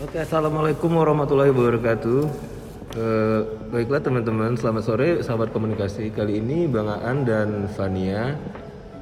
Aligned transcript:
Oke, 0.00 0.16
assalamualaikum 0.16 0.96
warahmatullahi 0.96 1.52
wabarakatuh. 1.52 2.20
Eh, 2.96 3.40
baiklah 3.68 4.00
teman-teman, 4.00 4.56
selamat 4.56 4.82
sore 4.82 5.20
sahabat 5.20 5.52
komunikasi. 5.52 6.08
Kali 6.08 6.40
ini 6.40 6.64
Bang 6.64 6.88
Aan 6.88 7.28
dan 7.28 7.68
Fania 7.76 8.32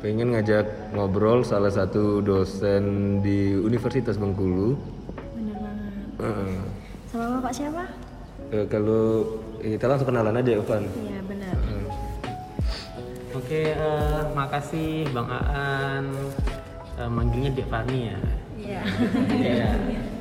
pengen 0.02 0.34
ngajak 0.34 0.90
ngobrol 0.90 1.46
salah 1.46 1.70
satu 1.70 2.18
dosen 2.18 3.18
di 3.22 3.54
Universitas 3.54 4.18
Bengkulu. 4.18 4.74
Bener 5.38 5.56
banget. 5.62 6.18
Eh, 6.18 6.58
Sama 7.14 7.38
bapak 7.38 7.52
siapa? 7.54 7.86
eh, 8.50 8.66
kalau 8.66 9.38
kita 9.62 9.86
langsung 9.86 10.10
kenalan 10.10 10.34
aja, 10.34 10.50
Evan. 10.58 10.82
Iya 10.98 11.20
benar. 11.30 11.54
Eh, 11.62 11.86
Oke, 13.38 13.70
eh, 13.70 14.22
makasih 14.34 15.06
Bang 15.14 15.30
Aan. 15.30 16.10
Eh, 16.98 17.06
manggilnya 17.06 17.54
Dek 17.54 17.70
Fani 17.70 18.10
ya. 18.78 19.34
Iya. 19.34 19.70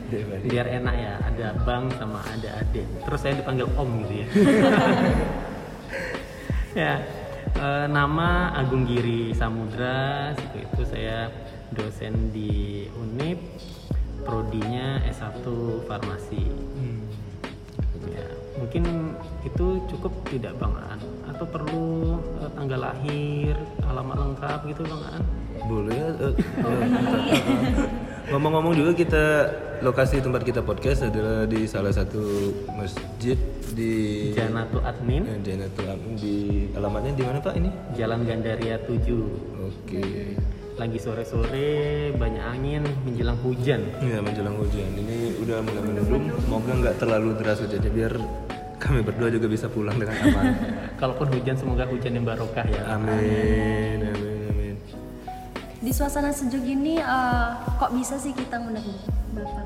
Iya. 0.07 0.37
Biar 0.47 0.65
enak 0.71 0.95
ya, 0.95 1.13
ada 1.19 1.47
Bang 1.67 1.91
sama 1.99 2.23
ada 2.23 2.63
Adik. 2.63 2.87
Terus 3.03 3.19
saya 3.19 3.33
dipanggil 3.35 3.67
Om 3.75 3.89
gitu 4.07 4.13
ya. 4.23 4.27
ya, 6.87 6.93
eh, 7.59 7.85
nama 7.91 8.55
Agung 8.55 8.87
Giri 8.87 9.35
Samudra. 9.35 10.31
Seperti 10.31 10.59
itu 10.63 10.81
saya 10.87 11.27
dosen 11.75 12.31
di 12.31 12.87
Unip. 12.95 13.39
Prodinya 14.27 14.99
S1 15.07 15.39
Farmasi. 15.87 16.51
Ya, 18.11 18.27
mungkin 18.59 19.15
itu 19.47 19.79
cukup 19.87 20.11
tidak 20.27 20.51
Bang 20.59 20.75
Aan 20.75 20.99
atau 21.31 21.47
perlu 21.47 22.19
eh, 22.43 22.51
tanggal 22.55 22.91
lahir, 22.91 23.55
alamat 23.87 24.15
lengkap 24.19 24.59
gitu 24.67 24.83
Bang 24.83 25.03
Aan? 25.07 25.23
Boleh 25.67 25.95
ya. 25.95 26.09
eh, 26.27 26.33
eh, 26.35 26.83
Ngomong-ngomong 28.27 28.75
juga 28.75 28.91
kita 28.91 29.23
lokasi 29.79 30.19
tempat 30.19 30.43
kita 30.43 30.59
podcast 30.59 31.07
adalah 31.07 31.47
di 31.47 31.63
salah 31.63 31.95
satu 31.95 32.51
masjid 32.75 33.39
di 33.71 34.33
Janatu 34.35 34.83
Admin, 34.83 35.23
Eh, 35.23 35.39
Janatul 35.39 35.87
Amin 35.87 36.11
di 36.19 36.35
alamatnya 36.75 37.15
di 37.15 37.23
mana 37.23 37.39
Pak 37.39 37.53
ini? 37.55 37.69
Jalan 37.95 38.27
Gandaria 38.27 38.75
7. 38.83 39.15
Oke. 39.63 40.35
Lagi 40.75 40.99
sore-sore 40.99 41.69
banyak 42.13 42.43
angin 42.43 42.83
menjelang 43.07 43.39
hujan. 43.41 43.81
Ya 44.03 44.19
menjelang 44.19 44.59
hujan. 44.59 44.89
Ini 44.91 45.39
udah 45.41 45.57
mulai 45.63 45.81
mendung. 45.87 46.27
Semoga 46.43 46.71
nggak 46.83 46.95
terlalu 46.99 47.29
deras 47.39 47.63
hujannya 47.63 47.91
biar 47.95 48.13
kami 48.77 49.01
berdua 49.01 49.31
juga 49.31 49.47
bisa 49.47 49.71
pulang 49.71 49.95
dengan 49.95 50.19
aman. 50.19 50.45
Kalaupun 51.01 51.31
hujan 51.31 51.55
semoga 51.55 51.87
hujan 51.87 52.11
yang 52.11 52.27
barokah 52.27 52.67
ya. 52.67 52.91
Amin. 52.91 53.09
Amin. 53.09 53.99
Amin. 54.03 54.26
Di 55.77 55.91
suasana 55.93 56.33
sejuk 56.33 56.65
gini, 56.65 56.97
eh, 56.97 57.49
kok 57.77 57.93
bisa 57.93 58.17
sih 58.17 58.33
kita 58.33 58.57
ngundang 58.57 58.87
bapak? 59.37 59.65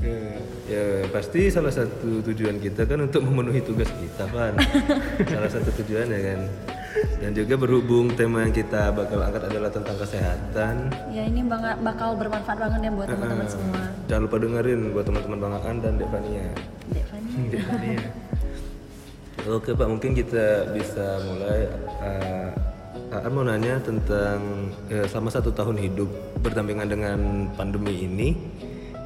Ya, 0.00 0.40
ya 0.64 0.84
pasti 1.12 1.52
salah 1.52 1.68
satu 1.68 2.24
tujuan 2.24 2.56
kita 2.56 2.88
kan 2.88 3.04
untuk 3.04 3.20
memenuhi 3.20 3.60
tugas 3.60 3.92
kita 3.92 4.24
kan. 4.32 4.56
salah 5.32 5.50
satu 5.52 5.68
tujuan 5.84 6.08
ya 6.08 6.20
kan. 6.32 6.40
Dan 7.20 7.36
juga 7.36 7.60
berhubung 7.60 8.08
tema 8.16 8.48
yang 8.48 8.56
kita 8.56 8.88
bakal 8.96 9.20
angkat 9.20 9.52
adalah 9.52 9.68
tentang 9.68 10.00
kesehatan. 10.00 10.88
Ya 11.12 11.28
ini 11.28 11.44
bang- 11.44 11.84
bakal 11.84 12.16
bermanfaat 12.16 12.56
banget 12.56 12.80
ya 12.88 12.90
buat 12.96 13.08
teman-teman 13.12 13.48
semua. 13.52 13.82
Jangan 14.08 14.22
lupa 14.24 14.36
dengerin 14.40 14.80
buat 14.96 15.04
teman-teman 15.04 15.38
Bang 15.38 15.54
Aan 15.60 15.76
dan 15.84 15.94
Devania. 16.00 16.48
Dek 16.88 17.04
Fani. 17.12 17.94
Oke 19.56 19.70
Pak, 19.76 19.88
mungkin 19.88 20.16
kita 20.16 20.72
bisa 20.72 21.20
mulai. 21.28 21.68
Uh, 22.00 22.69
Aan 23.10 23.34
mau 23.34 23.42
nanya 23.42 23.82
tentang 23.82 24.70
ya, 24.86 25.02
selama 25.10 25.34
satu 25.34 25.50
tahun 25.50 25.82
hidup 25.82 26.06
berdampingan 26.46 26.86
dengan 26.86 27.18
pandemi 27.58 28.06
ini, 28.06 28.38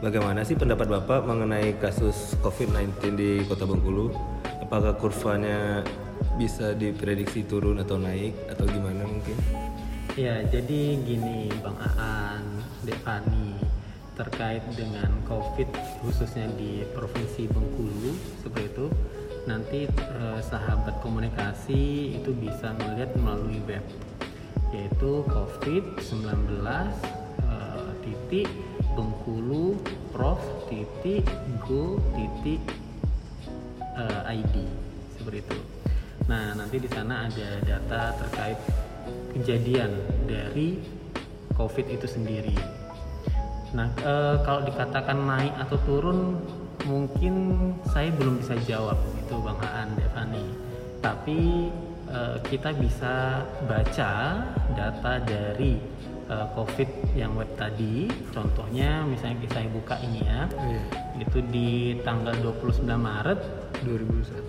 bagaimana 0.04 0.44
sih 0.44 0.52
pendapat 0.60 0.92
Bapak 0.92 1.24
mengenai 1.24 1.80
kasus 1.80 2.36
COVID-19 2.44 3.16
di 3.16 3.30
Kota 3.48 3.64
Bengkulu? 3.64 4.12
Apakah 4.60 5.00
kurvanya 5.00 5.80
bisa 6.36 6.76
diprediksi 6.76 7.48
turun 7.48 7.80
atau 7.80 7.96
naik 7.96 8.36
atau 8.52 8.68
gimana 8.68 9.08
mungkin? 9.08 9.40
Ya, 10.20 10.44
jadi 10.52 11.00
gini 11.00 11.48
Bang 11.64 11.80
Aan, 11.96 12.60
Dek 12.84 13.00
Fani 13.00 13.56
terkait 14.14 14.62
dengan 14.78 15.10
COVID 15.26 15.68
khususnya 16.04 16.46
di 16.54 16.86
Provinsi 16.92 17.48
Bengkulu 17.50 18.12
seperti 18.44 18.68
itu. 18.68 18.86
Nanti 19.44 19.84
eh, 19.84 20.40
sahabat 20.40 21.04
komunikasi 21.04 22.16
itu 22.16 22.32
bisa 22.32 22.72
melihat 22.80 23.12
melalui 23.20 23.60
web 23.68 23.84
yaitu 24.74 25.22
COVID-19 25.30 26.26
eh, 27.46 27.90
titik 28.02 28.48
Bengkulu 28.94 29.78
Prof 30.10 30.42
titik 30.66 31.22
go 31.62 32.02
titik 32.18 32.62
eh, 33.94 34.34
ID 34.42 34.54
seperti 35.14 35.38
itu. 35.46 35.58
Nah 36.26 36.58
nanti 36.58 36.76
di 36.82 36.88
sana 36.90 37.30
ada 37.30 37.48
data 37.62 38.02
terkait 38.18 38.58
kejadian 39.38 39.94
dari 40.26 40.82
COVID 41.54 41.86
itu 41.94 42.06
sendiri. 42.10 42.54
Nah 43.78 43.88
eh, 44.02 44.36
kalau 44.42 44.66
dikatakan 44.66 45.18
naik 45.22 45.54
atau 45.62 45.78
turun 45.86 46.42
mungkin 46.84 47.34
saya 47.88 48.12
belum 48.12 48.42
bisa 48.42 48.58
jawab 48.66 48.98
itu 49.18 49.34
Bang 49.38 49.62
Aan 49.62 49.94
Devani. 49.94 50.46
Tapi 51.00 51.70
eh, 52.08 52.36
kita 52.48 52.72
bisa 52.76 53.44
baca 53.64 54.12
data 54.74 55.12
dari 55.22 55.78
eh, 56.28 56.46
COVID 56.56 57.16
yang 57.16 57.36
web 57.36 57.48
tadi. 57.56 58.08
Contohnya 58.32 59.04
misalnya 59.04 59.48
saya 59.52 59.68
buka 59.68 59.96
ini 60.02 60.20
ya. 60.24 60.48
Iya, 60.50 60.82
Itu 61.22 61.38
di 61.48 62.00
tanggal 62.02 62.34
29 62.42 62.98
Maret 62.98 63.40
2001. 63.84 64.42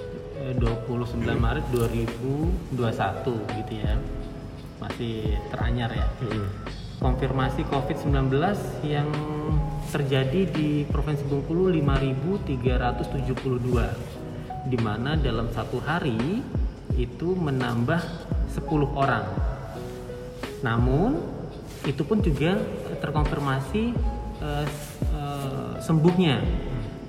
eh, 0.46 0.54
29 0.58 1.38
Maret 1.40 1.66
2021 1.74 3.34
gitu 3.64 3.74
ya 3.82 3.96
masih 4.76 5.40
teranyar 5.50 5.90
ya 5.96 6.06
konfirmasi 7.00 7.64
COVID-19 7.72 8.36
yang 8.84 9.08
terjadi 9.90 10.46
di 10.52 10.84
Provinsi 10.88 11.24
Bengkulu 11.28 11.72
5.372 11.72 13.90
di 14.66 14.78
mana 14.82 15.16
dalam 15.16 15.48
satu 15.54 15.80
hari 15.80 16.42
itu 16.94 17.34
menambah 17.34 18.02
10 18.54 18.86
orang 18.94 19.26
namun 20.62 21.18
itu 21.86 22.02
pun 22.02 22.22
juga 22.22 22.58
terkonfirmasi 23.02 23.94
s- 24.66 24.98
eh, 25.14 25.74
sembuhnya 25.82 26.42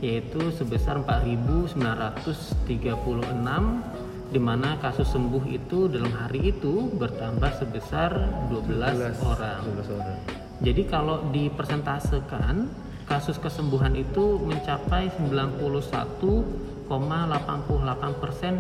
yaitu 0.05 0.53
sebesar 0.53 1.01
4.936 1.01 3.81
di 4.27 4.41
mana 4.43 4.77
kasus 4.83 5.09
sembuh 5.09 5.45
itu 5.49 5.89
dalam 5.89 6.13
hari 6.13 6.53
itu 6.53 6.93
bertambah 6.99 7.57
sebesar 7.57 8.11
12, 8.51 9.17
orang. 9.23 9.61
12 9.65 9.89
orang. 9.97 10.19
Jadi 10.61 10.83
kalau 10.85 11.31
dipersentasekan 11.31 12.69
kasus 13.07 13.39
kesembuhan 13.39 13.95
itu 13.95 14.37
mencapai 14.41 15.09
91,88% 15.17 16.91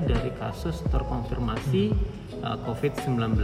dari 0.05 0.31
kasus 0.33 0.83
terkonfirmasi 0.87 1.85
eh, 2.37 2.59
COVID-19 2.63 3.43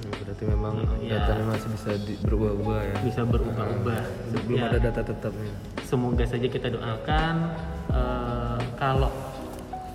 Ya, 0.00 0.16
berarti 0.16 0.44
memang 0.48 0.74
Ya. 0.98 1.20
datanya 1.20 1.44
masih 1.52 1.68
bisa 1.70 1.92
di- 1.98 2.16
berubah-ubah 2.18 2.80
ya. 2.82 2.96
bisa 3.04 3.20
berubah-ubah. 3.20 4.00
Belum 4.32 4.56
Ya, 4.56 4.66
ada 4.66 4.80
data 4.80 5.04
tetapnya. 5.04 5.52
Semoga 5.82 6.24
saja 6.24 6.48
kita 6.48 6.72
doakan 6.72 7.34
eh, 7.92 8.58
kalau 8.74 9.12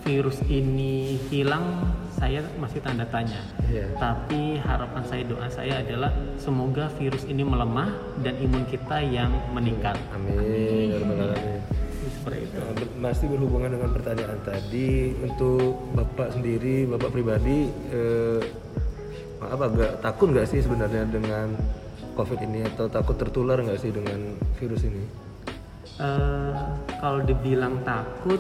virus 0.06 0.38
ini 0.46 1.18
hilang, 1.34 1.82
saya 2.14 2.46
masih 2.62 2.78
tanda 2.80 3.10
tanya. 3.10 3.42
Iya. 3.66 3.90
Tapi 3.98 4.62
harapan 4.62 5.04
saya 5.10 5.24
doa 5.26 5.50
saya 5.50 5.82
adalah 5.82 6.14
semoga 6.38 6.94
virus 7.02 7.26
ini 7.26 7.42
melemah 7.42 7.90
dan 8.22 8.38
imun 8.38 8.70
kita 8.70 9.02
yang 9.02 9.34
meningkat. 9.52 9.98
Amin. 10.14 10.94
ya 10.94 11.02
rabbal 11.02 11.34
alamin. 11.34 11.62
Seperti 12.06 12.38
itu. 12.46 12.58
Nah, 12.62 12.74
masih 13.02 13.26
berhubungan 13.34 13.70
dengan 13.74 13.90
pertanyaan 13.98 14.40
tadi 14.46 14.90
untuk 15.26 15.74
bapak 15.98 16.38
sendiri, 16.38 16.86
bapak 16.86 17.10
pribadi, 17.10 17.74
eh, 17.90 18.40
maaf 19.42 19.60
agak 19.74 20.06
takut 20.06 20.30
nggak 20.30 20.46
sih 20.46 20.62
sebenarnya 20.62 21.10
dengan 21.10 21.50
COVID 22.14 22.40
ini 22.46 22.62
atau 22.70 22.86
takut 22.94 23.18
tertular 23.18 23.58
nggak 23.58 23.82
sih 23.82 23.90
dengan 23.90 24.38
virus 24.62 24.86
ini? 24.86 25.02
Eh, 25.98 26.54
kalau 27.02 27.26
dibilang 27.26 27.82
takut, 27.82 28.40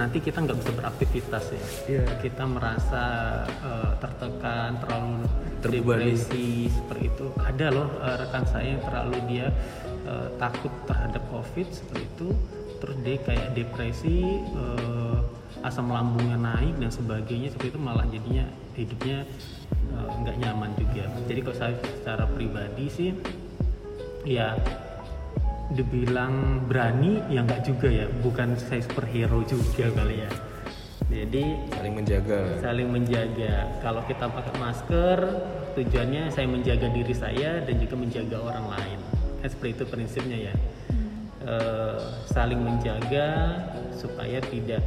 nanti 0.00 0.16
kita 0.24 0.40
nggak 0.40 0.56
bisa 0.56 0.72
beraktivitas 0.72 1.44
ya. 1.52 1.64
Iya. 1.92 2.04
Kita 2.24 2.48
merasa 2.48 3.04
eh, 3.44 3.92
tertekan, 4.00 4.80
terlalu 4.80 5.28
Terbebani. 5.60 6.16
depresi 6.16 6.72
seperti 6.72 7.04
itu. 7.12 7.26
Ada 7.36 7.66
loh 7.68 7.88
eh, 8.00 8.16
rekan 8.24 8.44
saya 8.48 8.66
yang 8.72 8.82
terlalu 8.88 9.16
dia 9.28 9.46
eh, 10.08 10.28
takut 10.40 10.72
terhadap 10.88 11.20
COVID 11.28 11.68
seperti 11.68 12.02
itu, 12.08 12.28
terus 12.80 12.96
dia 13.04 13.16
kayak 13.20 13.48
depresi, 13.52 14.40
eh, 14.40 15.18
asam 15.60 15.92
lambungnya 15.92 16.40
naik 16.40 16.80
dan 16.80 16.88
sebagainya 16.88 17.52
seperti 17.52 17.76
itu 17.76 17.80
malah 17.80 18.08
jadinya 18.08 18.48
hidupnya 18.72 19.28
nggak 20.24 20.36
nyaman 20.40 20.72
juga. 20.80 21.04
Jadi 21.28 21.40
kalau 21.44 21.56
saya 21.60 21.74
secara 21.84 22.24
pribadi 22.32 22.86
sih, 22.88 23.10
ya 24.24 24.56
dibilang 25.70 26.66
berani 26.66 27.22
ya 27.30 27.46
nggak 27.46 27.62
juga 27.62 27.88
ya. 27.90 28.06
Bukan 28.22 28.58
saya 28.58 28.82
superhero 28.82 29.42
juga 29.46 29.90
kali 29.94 30.26
ya. 30.26 30.30
Jadi 31.10 31.42
saling 31.74 31.94
menjaga. 31.98 32.38
saling 32.62 32.88
menjaga. 32.90 33.54
Kalau 33.82 34.02
kita 34.06 34.30
pakai 34.30 34.54
masker 34.62 35.18
tujuannya 35.74 36.30
saya 36.30 36.46
menjaga 36.46 36.86
diri 36.90 37.14
saya 37.14 37.62
dan 37.66 37.74
juga 37.82 37.94
menjaga 37.98 38.36
orang 38.38 38.66
lain. 38.70 38.98
Kan 39.42 39.48
seperti 39.50 39.70
itu 39.74 39.84
prinsipnya 39.90 40.38
ya. 40.50 40.54
Eh, 41.40 41.98
saling 42.30 42.62
menjaga 42.62 43.58
supaya 43.96 44.38
tidak 44.38 44.82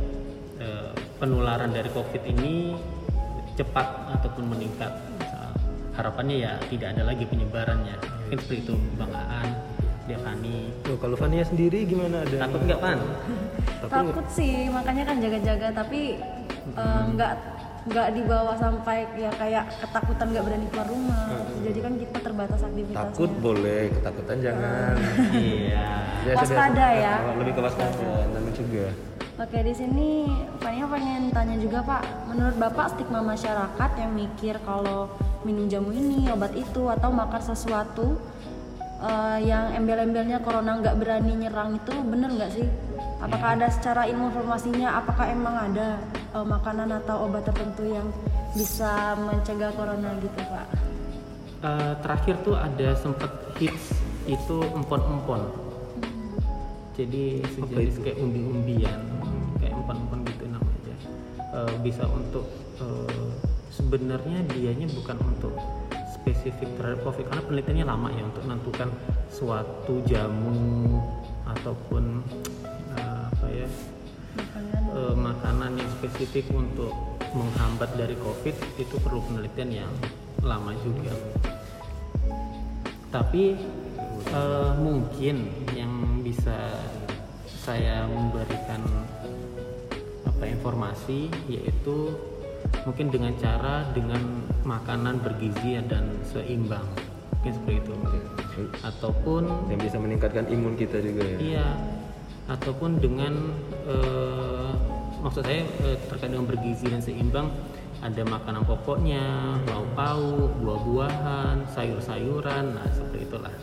eh, 0.64 0.92
penularan 1.20 1.76
dari 1.76 1.92
covid 1.92 2.24
ini 2.24 2.78
cepat 3.60 4.16
ataupun 4.20 4.48
meningkat. 4.48 4.92
Harapannya 5.94 6.42
ya 6.42 6.58
tidak 6.74 6.98
ada 6.98 7.04
lagi 7.06 7.28
penyebarannya. 7.30 8.00
Kan 8.32 8.38
seperti 8.42 8.66
itu 8.66 8.74
bang 8.98 9.14
Aan 9.14 9.50
Devani 10.04 10.74
Oh, 10.92 10.98
kalau 11.00 11.16
Fania 11.16 11.48
sendiri 11.48 11.88
gimana? 11.88 12.28
Ada 12.28 12.48
takut 12.48 12.62
nggak 12.68 12.80
pan? 12.84 13.00
Takut. 13.88 14.26
Sih, 14.32 14.68
makanya 14.68 15.04
kan 15.08 15.18
jaga-jaga 15.24 15.68
tapi 15.72 16.20
eh, 16.76 17.04
nggak 17.16 17.32
nggak 17.84 18.08
dibawa 18.16 18.56
sampai 18.56 19.04
ya 19.20 19.28
kayak 19.36 19.68
ketakutan 19.84 20.28
nggak 20.32 20.44
berani 20.48 20.68
keluar 20.72 20.88
rumah. 20.88 21.28
Jadi 21.64 21.80
kan 21.84 21.94
kita 22.00 22.18
terbatas 22.24 22.60
aktivitasnya. 22.64 23.12
takut 23.12 23.32
boleh 23.44 23.82
ketakutan 23.92 24.38
jangan. 24.40 24.96
Iya. 25.36 25.88
Ya, 26.24 26.34
Waspada 26.40 26.88
ya. 26.96 27.14
Lebih 27.36 27.54
ke 27.56 27.62
waspada 27.64 28.12
namanya 28.32 28.56
juga 28.56 28.88
Oke 29.34 29.66
di 29.66 29.74
sini 29.74 30.30
Fania 30.62 30.86
pengen 30.86 31.34
tanya 31.34 31.58
juga 31.58 31.82
Pak, 31.82 32.30
menurut 32.30 32.54
Bapak 32.54 32.94
stigma 32.94 33.18
masyarakat 33.26 33.92
yang 33.98 34.14
mikir 34.14 34.62
kalau 34.62 35.10
minum 35.42 35.66
jamu 35.66 35.90
ini, 35.90 36.30
obat 36.30 36.54
itu 36.54 36.86
atau 36.86 37.10
makan 37.10 37.42
sesuatu 37.42 38.22
eh, 39.04 39.38
yang 39.44 39.76
embel-embelnya 39.76 40.40
corona 40.40 40.80
nggak 40.80 40.96
berani 40.96 41.32
nyerang 41.36 41.78
itu 41.78 41.94
bener 42.08 42.30
nggak 42.32 42.52
sih? 42.56 42.68
Apakah 43.20 43.56
ada 43.56 43.68
secara 43.72 44.08
ilmu 44.08 44.32
informasinya? 44.32 45.04
Apakah 45.04 45.28
emang 45.28 45.56
ada 45.72 46.00
eh, 46.34 46.46
makanan 46.48 46.90
atau 47.04 47.28
obat 47.28 47.44
tertentu 47.44 47.84
yang 47.84 48.08
bisa 48.56 49.20
mencegah 49.20 49.76
corona 49.76 50.16
gitu 50.24 50.40
Pak? 50.48 50.66
Eh, 51.64 51.94
terakhir 52.04 52.36
tuh 52.44 52.56
ada 52.56 52.96
sempet 52.96 53.32
hits 53.60 53.96
itu 54.24 54.64
empon-empon 54.72 55.44
jadi 56.96 57.44
sejenis 57.44 58.00
kayak 58.00 58.22
umbi-umbian 58.24 59.04
kayak 59.60 59.76
empon-empon 59.76 60.24
gitu 60.32 60.48
namanya 60.48 60.74
Eh, 61.54 61.76
bisa 61.86 62.10
untuk 62.10 62.50
eh, 62.82 63.30
sebenarnya 63.70 64.42
dianya 64.50 64.90
bukan 64.90 65.22
untuk 65.22 65.54
spesifik 66.24 66.72
terhadap 66.80 67.04
covid 67.04 67.28
karena 67.28 67.44
penelitiannya 67.44 67.86
lama 67.86 68.08
ya 68.16 68.24
untuk 68.24 68.44
menentukan 68.48 68.90
suatu 69.28 70.00
jamu 70.08 71.04
ataupun 71.44 72.24
eh, 72.96 73.22
apa 73.28 73.48
ya 73.52 73.68
Makanan. 74.34 74.82
eh, 74.96 75.16
makanan 75.20 75.72
yang 75.78 75.92
spesifik 76.00 76.48
untuk 76.56 76.96
menghambat 77.34 77.90
dari 77.98 78.14
COVID 78.18 78.56
itu 78.78 78.96
perlu 79.02 79.20
penelitian 79.26 79.86
yang 79.86 79.94
lama 80.46 80.74
juga. 80.86 81.14
Tapi 83.10 83.58
eh, 84.32 84.72
mungkin 84.80 85.50
yang 85.74 86.24
bisa 86.24 86.56
saya 87.64 88.06
memberikan 88.10 88.82
apa 90.28 90.44
informasi 90.50 91.32
yaitu 91.48 92.12
mungkin 92.84 93.14
dengan 93.14 93.34
cara 93.38 93.86
dengan 93.94 94.22
makanan 94.66 95.22
bergizi 95.22 95.80
dan 95.86 96.10
seimbang. 96.26 96.86
Mungkin 97.40 97.52
seperti 97.54 97.76
itu. 97.84 97.94
Ataupun 98.86 99.50
yang 99.68 99.80
bisa 99.82 99.98
meningkatkan 99.98 100.46
imun 100.48 100.78
kita 100.78 101.02
juga 101.02 101.26
ya? 101.26 101.38
Iya, 101.42 101.68
ataupun 102.48 103.02
dengan 103.02 103.34
eh, 103.90 104.72
maksud 105.24 105.44
saya 105.44 105.66
eh, 105.66 105.98
terkait 106.08 106.32
dengan 106.32 106.48
bergizi 106.48 106.86
dan 106.88 107.02
seimbang 107.02 107.50
ada 108.04 108.22
makanan 108.28 108.68
pokoknya, 108.68 109.24
lauk 109.72 109.88
pauk, 109.96 110.52
buah-buahan, 110.60 111.72
sayur-sayuran, 111.72 112.76
nah 112.76 112.84
seperti 112.92 113.32
itulah. 113.32 113.56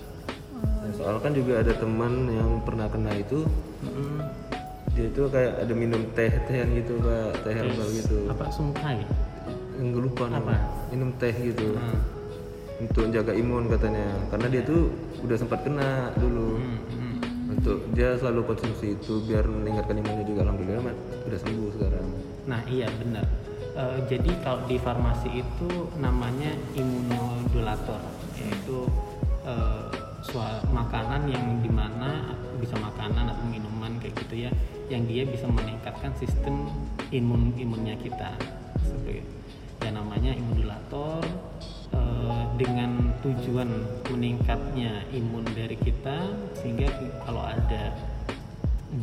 Soal 0.97 1.21
kan 1.21 1.37
juga 1.37 1.61
ada 1.61 1.77
teman 1.77 2.25
yang 2.25 2.65
pernah 2.65 2.89
kena 2.89 3.13
itu. 3.21 3.45
Mm-mm. 3.85 4.50
Dia 5.01 5.09
itu 5.09 5.23
kayak 5.33 5.53
ada 5.65 5.73
minum 5.73 6.03
teh 6.13 6.29
tehan 6.45 6.69
gitu 6.77 7.01
pak. 7.01 7.41
Teh 7.41 7.53
herbal 7.57 7.89
gitu. 7.97 8.17
Apa? 8.29 8.45
Sungkai? 8.53 9.01
nggak 9.81 10.03
lupa 10.13 10.29
Apa? 10.29 10.61
minum 10.93 11.09
teh 11.17 11.33
gitu. 11.33 11.73
Hmm. 11.73 12.01
untuk 12.81 13.13
jaga 13.13 13.33
imun 13.33 13.69
katanya. 13.73 14.09
Karena 14.29 14.47
dia 14.53 14.63
tuh 14.65 14.93
udah 15.25 15.37
sempat 15.37 15.65
kena 15.65 16.13
dulu. 16.21 16.61
Hmm, 16.61 16.81
hmm. 16.93 17.53
untuk 17.57 17.79
dia 17.97 18.17
selalu 18.17 18.41
konsumsi 18.53 18.97
itu 18.97 19.25
biar 19.25 19.45
meningkatkan 19.49 20.01
imunnya 20.01 20.25
juga. 20.25 20.49
Alhamdulillah 20.49 20.85
Mat, 20.85 20.97
udah 21.29 21.39
sembuh 21.41 21.71
sekarang. 21.81 22.07
Nah 22.45 22.61
iya 22.69 22.89
benar. 23.01 23.25
Eh, 23.71 23.99
jadi 24.09 24.31
kalau 24.45 24.65
di 24.69 24.77
farmasi 24.81 25.29
itu 25.45 25.69
namanya 25.97 26.53
imunodulator, 26.77 28.01
yaitu 28.37 28.85
sua- 30.21 30.61
makanan 30.69 31.25
yang 31.33 31.65
di 31.65 31.73
mana 31.73 32.37
bisa 32.61 32.77
makanan 32.77 33.33
atau 33.33 33.45
minuman 33.49 33.80
kayak 34.11 34.27
gitu 34.27 34.35
ya, 34.47 34.51
yang 34.91 35.07
dia 35.07 35.23
bisa 35.23 35.47
meningkatkan 35.47 36.11
sistem 36.19 36.67
imun 37.15 37.55
imunnya 37.55 37.95
kita. 38.03 38.35
Seperti. 38.83 39.23
Dan 39.79 39.97
namanya 39.97 40.35
imunodulator 40.35 41.23
eh, 41.95 42.45
dengan 42.59 43.15
tujuan 43.23 43.71
meningkatnya 44.11 45.07
imun 45.15 45.47
dari 45.55 45.79
kita 45.79 46.35
sehingga 46.59 46.91
kalau 47.23 47.47
ada 47.47 47.95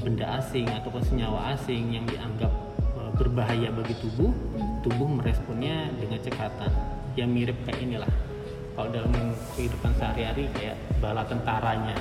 benda 0.04 0.44
asing 0.44 0.68
ataupun 0.68 1.00
senyawa 1.00 1.56
asing 1.56 1.96
yang 1.96 2.04
dianggap 2.12 2.52
uh, 3.00 3.12
berbahaya 3.16 3.72
bagi 3.72 3.96
tubuh, 4.04 4.36
tubuh 4.84 5.08
meresponnya 5.08 5.88
dengan 5.96 6.20
cekatan. 6.20 6.72
Ya 7.16 7.24
mirip 7.24 7.56
kayak 7.64 7.80
inilah. 7.82 8.12
Kalau 8.76 8.94
dalam 8.94 9.10
kehidupan 9.56 9.96
sehari-hari 9.98 10.52
kayak 10.54 10.76
bala 11.00 11.24
tentaranya. 11.26 11.98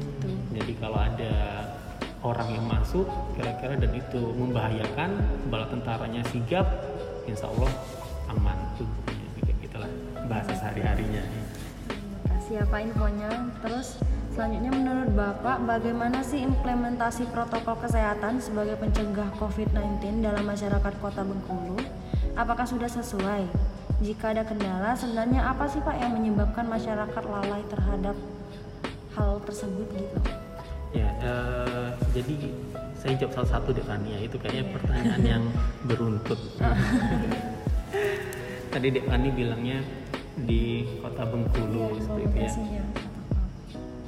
Gitu. 0.00 0.30
Jadi 0.54 0.72
kalau 0.80 0.96
ada 1.02 1.34
orang 2.20 2.48
yang 2.52 2.64
masuk 2.68 3.08
kira-kira 3.32 3.80
dan 3.80 3.92
itu 3.96 4.20
membahayakan, 4.36 5.10
bala 5.48 5.66
tentaranya 5.72 6.20
sigap, 6.28 6.68
insya 7.24 7.48
Allah 7.48 7.72
aman 8.28 8.56
tubuhnya. 8.76 9.26
Kayak 9.40 9.56
gitulah 9.64 9.92
bahasa 10.28 10.52
sehari-harinya. 10.52 11.24
Kasih 12.28 12.60
ya 12.60 12.64
Pak 12.68 12.80
infonya. 12.84 13.30
Terus 13.64 13.98
selanjutnya 14.36 14.72
menurut 14.72 15.10
Bapak 15.16 15.64
bagaimana 15.64 16.20
sih 16.20 16.44
implementasi 16.44 17.32
protokol 17.32 17.80
kesehatan 17.80 18.38
sebagai 18.38 18.76
pencegah 18.76 19.28
COVID-19 19.40 20.20
dalam 20.20 20.44
masyarakat 20.44 20.94
Kota 21.00 21.24
Bengkulu? 21.24 21.80
Apakah 22.36 22.68
sudah 22.68 22.88
sesuai? 22.88 23.48
Jika 24.00 24.32
ada 24.32 24.48
kendala, 24.48 24.96
sebenarnya 24.96 25.44
apa 25.44 25.68
sih 25.68 25.84
Pak 25.84 25.92
yang 26.00 26.16
menyebabkan 26.16 26.64
masyarakat 26.64 27.24
lalai 27.28 27.60
terhadap 27.68 28.16
hal 29.12 29.44
tersebut 29.44 29.88
gitu? 29.92 30.39
Ya, 30.90 31.06
eh, 31.22 31.88
jadi 32.10 32.34
saya 32.98 33.14
jawab 33.16 33.32
salah 33.32 33.50
satu 33.58 33.68
deh 33.72 33.84
Fania 33.86 34.18
itu 34.20 34.36
kayaknya 34.36 34.64
pertanyaan 34.74 35.22
yang 35.22 35.44
beruntut. 35.86 36.38
Tadi 38.70 38.86
Dek 38.90 39.06
Fani 39.06 39.28
bilangnya 39.34 39.78
di 40.46 40.86
kota 41.02 41.26
Bengkulu 41.26 41.96
Iya, 41.96 42.00
seperti 42.06 42.22
itu 42.22 42.38
ya. 42.38 42.52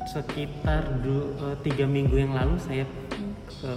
Sekitar 0.06 0.82
du- 1.02 1.34
eh, 1.40 1.56
tiga 1.62 1.84
minggu 1.86 2.14
yang 2.18 2.34
lalu 2.36 2.58
saya 2.60 2.84
ke 3.48 3.74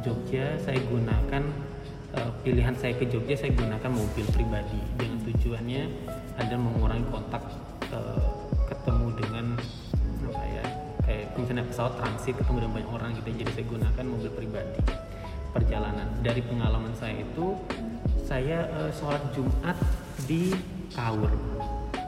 Jogja, 0.00 0.56
saya 0.60 0.78
gunakan 0.84 1.42
eh, 2.14 2.30
pilihan 2.44 2.74
saya 2.76 2.92
ke 2.94 3.04
Jogja, 3.08 3.36
saya 3.36 3.52
gunakan 3.52 3.90
mobil 3.90 4.24
pribadi 4.32 4.80
dengan 5.00 5.18
tujuannya 5.24 5.82
ada 6.38 6.56
mengurangi 6.56 7.04
kontak 7.10 7.42
eh, 7.90 8.28
ketemu 8.68 9.06
dengan 9.18 9.46
ya 9.58 9.83
misalnya 11.54 11.70
pesawat 11.70 11.94
transit 12.02 12.34
ketemu 12.34 12.58
dengan 12.66 12.72
banyak 12.74 12.90
orang 12.90 13.10
gitu 13.14 13.28
jadi 13.30 13.50
saya 13.54 13.66
gunakan 13.70 14.04
mobil 14.10 14.30
pribadi. 14.34 14.80
Perjalanan. 15.54 16.06
Dari 16.18 16.42
pengalaman 16.42 16.92
saya 16.98 17.14
itu 17.14 17.46
saya 18.26 18.58
eh, 18.74 18.90
sholat 18.90 19.22
Jumat 19.30 19.78
di 20.26 20.50
Kaur. 20.90 21.30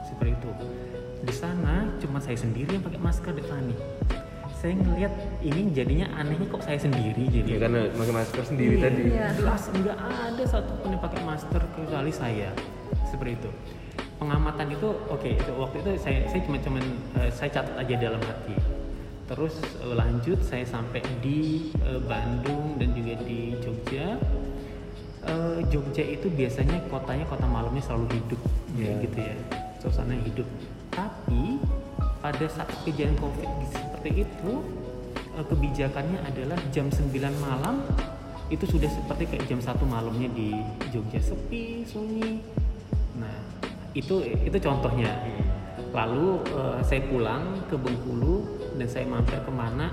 Seperti 0.03 0.35
itu. 0.35 0.51
Di 1.23 1.31
sana 1.31 1.87
cuma 2.03 2.19
saya 2.19 2.35
sendiri 2.35 2.75
yang 2.75 2.83
pakai 2.83 2.99
masker 2.99 3.31
Devani 3.31 3.75
saya 4.57 4.73
ngelihat 4.73 5.13
ini 5.45 5.69
jadinya 5.69 6.09
anehnya 6.17 6.49
kok 6.49 6.65
saya 6.65 6.81
sendiri 6.81 7.29
jadi. 7.29 7.45
Ya 7.55 7.57
karena 7.61 7.81
pakai 7.93 8.13
masker 8.19 8.41
sendiri 8.41 8.75
Iya, 8.75 8.83
tadi. 8.89 9.01
Iya. 9.05 9.27
jelas 9.37 9.63
nggak 9.69 9.97
ada 10.01 10.43
satupun 10.43 10.87
yang 10.91 11.03
pakai 11.07 11.21
masker 11.23 11.61
kecuali 11.77 12.11
saya. 12.11 12.49
Seperti 13.05 13.37
itu. 13.37 13.49
Pengamatan 14.17 14.67
itu 14.73 14.87
oke 15.07 15.29
itu 15.29 15.51
waktu 15.55 15.75
itu 15.85 15.89
saya 16.01 16.19
saya 16.25 16.41
cuma 16.43 16.57
cuman 16.59 16.83
eh, 17.21 17.29
saya 17.31 17.49
catat 17.53 17.75
aja 17.79 17.95
dalam 17.95 18.19
hati 18.25 18.76
terus 19.27 19.53
eh, 19.77 19.93
lanjut 19.93 20.39
saya 20.41 20.63
sampai 20.63 21.03
di 21.19 21.69
eh, 21.77 21.99
Bandung 22.01 22.79
dan 22.79 22.95
juga 22.95 23.13
di 23.21 23.53
Jogja. 23.59 24.15
Eh, 25.27 25.59
Jogja 25.67 26.03
itu 26.03 26.31
biasanya 26.31 26.79
kotanya 26.87 27.27
kota 27.27 27.43
malamnya 27.45 27.83
selalu 27.83 28.07
hidup 28.15 28.41
kayak 28.73 28.87
Iya. 28.97 29.03
gitu 29.03 29.17
ya. 29.19 29.35
Suasana 29.77 30.15
hidup. 30.15 30.47
Tapi 30.89 31.59
pada 32.17 32.45
saat 32.49 32.71
kejadian 32.81 33.13
covid 33.19 33.49
seperti 33.69 34.23
itu 34.23 34.51
eh, 35.35 35.45
kebijakannya 35.45 36.19
adalah 36.23 36.57
jam 36.71 36.87
9 36.87 37.11
malam 37.37 37.83
itu 38.47 38.63
sudah 38.63 38.87
seperti 38.87 39.27
kayak 39.27 39.43
jam 39.45 39.59
satu 39.59 39.83
malamnya 39.83 40.31
di 40.31 40.55
Jogja. 40.87 41.19
Sepi 41.19 41.83
sunyi. 41.83 42.39
Nah 43.19 43.35
itu 43.91 44.23
itu 44.23 44.57
contohnya. 44.57 45.11
Lalu 45.91 46.39
eh, 46.47 46.79
saya 46.81 47.01
pulang 47.11 47.43
ke 47.67 47.75
Bengkulu 47.75 48.56
dan 48.77 48.87
saya 48.87 49.05
mampir 49.09 49.41
ke 49.41 49.51
mana 49.51 49.89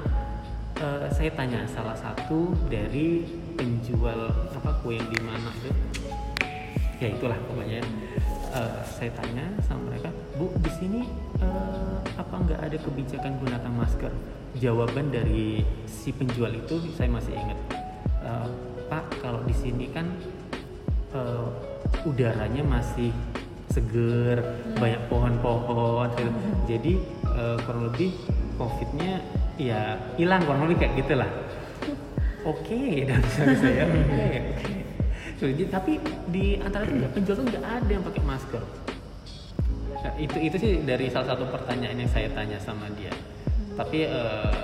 eh, 0.76 1.08
saya 1.08 1.32
tanya 1.32 1.64
salah 1.64 1.96
satu 1.96 2.52
dari 2.68 3.24
penjual 3.56 4.28
apa 4.52 4.70
kue 4.84 5.00
yang 5.00 5.08
di 5.08 5.20
mana 5.24 5.48
itu. 5.64 5.70
Ya 7.00 7.08
itulah 7.10 7.38
pokoknya. 7.48 7.80
Eh, 8.54 8.78
saya 8.86 9.10
tanya 9.18 9.50
sama 9.66 9.90
mereka 9.90 10.14
bu 10.38 10.52
di 10.62 10.70
sini 10.78 11.00
eh, 11.42 11.98
apa 12.14 12.34
nggak 12.38 12.60
ada 12.60 12.76
kebijakan 12.78 13.32
gunakan 13.40 13.72
masker? 13.72 14.12
Jawaban 14.60 15.10
dari 15.10 15.66
si 15.90 16.14
penjual 16.14 16.54
itu 16.54 16.78
saya 16.94 17.10
masih 17.10 17.34
ingat. 17.34 17.58
"Eh, 18.22 18.48
pak 18.86 19.08
kalau 19.24 19.42
di 19.48 19.54
sini 19.56 19.90
kan 19.90 20.06
eh, 21.16 21.46
udaranya 22.04 22.62
masih 22.62 23.10
seger 23.74 24.38
banyak 24.78 25.02
pohon-pohon 25.10 26.06
gitu. 26.14 26.30
jadi 26.70 26.92
eh, 27.34 27.56
kurang 27.66 27.90
lebih 27.90 28.14
covidnya 28.54 29.22
ya 29.58 29.98
hilang 30.18 30.42
kurang 30.46 30.66
lebih 30.66 30.86
kayak 30.86 30.94
gitulah. 31.04 31.30
Oke 32.44 33.08
dan 33.08 33.22
saya 33.34 33.86
oke 33.88 34.26
oke. 34.54 34.74
Jadi, 35.34 35.66
tapi 35.68 35.92
di 36.30 36.56
antara 36.62 36.86
itu 36.86 37.04
penjual 37.10 37.36
tuh 37.36 37.44
nggak 37.50 37.64
ada 37.66 37.90
yang 37.90 38.04
pakai 38.06 38.22
masker. 38.22 38.62
Nah, 40.04 40.12
itu 40.16 40.36
itu 40.40 40.56
sih 40.56 40.72
dari 40.86 41.10
salah 41.10 41.34
satu 41.34 41.44
pertanyaan 41.50 41.96
yang 42.00 42.10
saya 42.12 42.30
tanya 42.32 42.56
sama 42.62 42.86
dia. 42.94 43.10
Tapi 43.74 44.06
eh, 44.06 44.62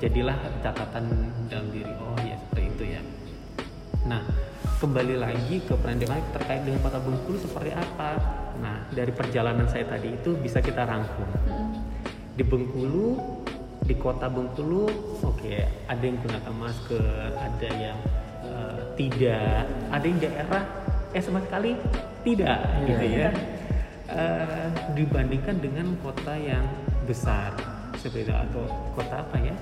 jadilah 0.00 0.34
catatan 0.64 1.04
dalam 1.46 1.68
diri 1.70 1.92
oh 2.00 2.18
ya 2.24 2.36
seperti 2.40 2.64
itu 2.72 2.84
ya. 2.96 3.02
Nah 4.08 4.22
kembali 4.82 5.16
lagi 5.20 5.56
ke 5.62 5.74
pendidikan 5.78 6.20
terkait 6.36 6.64
dengan 6.64 6.80
kota 6.84 6.98
Bengkulu 7.00 7.36
seperti 7.38 7.70
apa? 7.76 8.16
Nah 8.58 8.88
dari 8.90 9.12
perjalanan 9.12 9.68
saya 9.68 9.84
tadi 9.86 10.16
itu 10.16 10.34
bisa 10.40 10.58
kita 10.64 10.84
rangkum 10.84 11.28
di 12.36 12.44
Bengkulu 12.44 13.16
di 13.88 13.94
kota 13.96 14.28
Bengkulu 14.28 14.84
oke 15.24 15.56
ada 15.88 16.04
yang 16.04 16.20
gunakan 16.20 16.54
masker 16.54 17.32
ada 17.32 17.68
yang 17.72 17.98
eh, 18.44 18.80
tidak 19.00 19.64
ada 19.88 20.04
yang 20.04 20.18
daerah 20.20 20.62
eh 21.16 21.22
sama 21.24 21.40
sekali 21.48 21.72
tidak 22.20 22.60
gitu 22.84 23.06
ya. 23.08 23.30
Eh, 24.06 24.68
dibandingkan 24.94 25.58
dengan 25.58 25.96
kota 26.04 26.36
yang 26.38 26.62
besar 27.10 27.50
seperti 27.98 28.30
itu 28.30 28.34
atau 28.34 28.68
kota 28.94 29.24
apa 29.24 29.36
ya? 29.40 29.54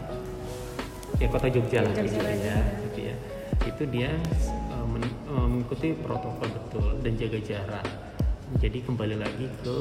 Ya 1.23 1.31
kota 1.31 1.47
Jogja 1.49 1.81
lah 1.87 1.95
gitu 1.95 2.19
ya 2.21 2.59
gitu 2.91 2.99
ya. 3.09 3.17
Itu 3.65 3.83
dia 3.87 4.11
men- 4.91 5.17
eh, 5.31 5.47
mengikuti 5.47 5.95
protokol 5.95 6.49
betul 6.51 6.91
dan 7.07 7.13
jaga 7.15 7.39
jarak. 7.41 7.87
Jadi 8.59 8.83
kembali 8.83 9.17
lagi 9.21 9.47
ke 9.63 9.77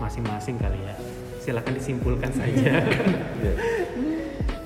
masing-masing 0.00 0.56
kali 0.56 0.80
ya 0.82 0.96
silakan 1.42 1.74
disimpulkan 1.74 2.30
saja 2.38 2.86
Ya. 3.42 3.54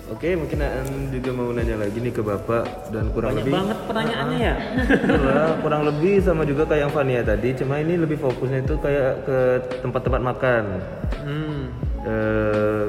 Oke, 0.06 0.32
mungkin 0.32 0.62
Aan 0.62 0.88
juga 1.10 1.28
mau 1.34 1.52
nanya 1.52 1.76
lagi 1.76 1.98
nih 1.98 2.08
ke 2.08 2.22
Bapak 2.22 2.88
dan 2.88 3.12
kurang 3.12 3.36
banyak 3.36 3.42
lebih 3.42 3.52
banget 3.52 3.78
pertanyaannya 3.84 4.38
ya 4.38 4.54
Itulah, 4.96 5.50
kurang 5.66 5.82
lebih 5.84 6.14
sama 6.22 6.42
juga 6.46 6.62
kayak 6.64 6.88
yang 6.88 6.92
Fania 6.94 7.20
tadi, 7.20 7.52
cuma 7.52 7.74
ini 7.76 8.00
lebih 8.00 8.16
fokusnya 8.16 8.64
itu 8.64 8.74
kayak 8.78 9.12
ke 9.24 9.38
tempat-tempat 9.82 10.20
makan. 10.22 10.62
hmm. 11.20 11.60
Eh, 12.06 12.84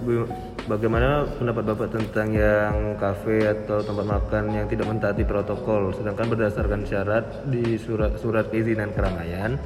bu- 0.00 0.30
bagaimana 0.64 1.26
pendapat 1.36 1.64
Bapak 1.68 1.88
tentang 1.90 2.32
yang 2.32 2.94
kafe 2.96 3.44
atau 3.44 3.82
tempat 3.82 4.06
makan 4.06 4.44
yang 4.54 4.64
tidak 4.64 4.86
mentaati 4.88 5.26
protokol, 5.26 5.90
sedangkan 5.92 6.32
berdasarkan 6.32 6.86
syarat 6.86 7.50
di 7.50 7.76
surat 7.76 8.14
surat 8.16 8.46
keizinan 8.48 8.94
keramaian 8.94 9.58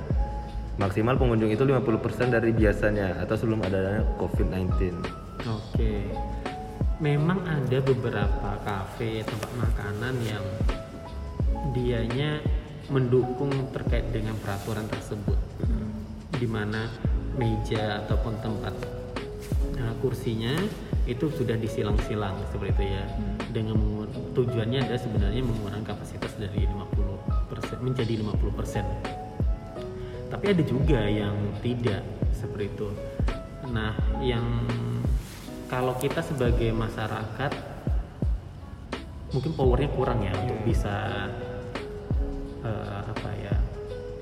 maksimal 0.75 1.15
pengunjung 1.15 1.55
itu 1.55 1.63
50% 1.63 2.35
dari 2.35 2.51
biasanya 2.51 3.23
atau 3.23 3.35
sebelum 3.39 3.63
adanya 3.63 4.03
COVID-19. 4.19 4.99
Oke, 5.47 6.11
memang 6.99 7.43
ada 7.47 7.79
beberapa 7.85 8.51
kafe 8.67 9.23
tempat 9.23 9.51
makanan 9.55 10.15
yang 10.27 10.45
dianya 11.71 12.43
mendukung 12.91 13.51
terkait 13.71 14.11
dengan 14.11 14.35
peraturan 14.43 14.85
tersebut, 14.91 15.39
di 16.37 16.47
mana 16.49 16.91
meja 17.35 18.05
ataupun 18.05 18.35
tempat 18.43 18.75
nah, 19.75 19.95
kursinya 19.99 20.55
itu 21.05 21.29
sudah 21.29 21.59
disilang-silang 21.59 22.37
seperti 22.49 22.73
itu 22.73 22.85
ya, 22.97 23.05
dengan 23.53 23.77
tujuannya 24.33 24.85
adalah 24.85 25.01
sebenarnya 25.01 25.43
mengurangi 25.45 25.87
kapasitas 25.87 26.33
dari 26.41 26.65
50% 26.67 27.85
menjadi 27.85 28.23
50%. 28.25 29.34
Tapi 30.35 30.51
ada 30.51 30.65
juga 30.67 30.99
yang 30.99 31.31
tidak 31.63 32.03
seperti 32.35 32.67
itu. 32.75 32.89
Nah, 33.71 33.95
yang 34.19 34.43
kalau 35.71 35.95
kita 35.95 36.19
sebagai 36.21 36.75
masyarakat 36.75 37.53
mungkin 39.31 39.53
powernya 39.55 39.91
kurang 39.95 40.23
ya 40.23 40.35
untuk 40.35 40.59
bisa 40.67 41.27
eh, 42.63 42.99
apa 43.05 43.31
ya 43.39 43.55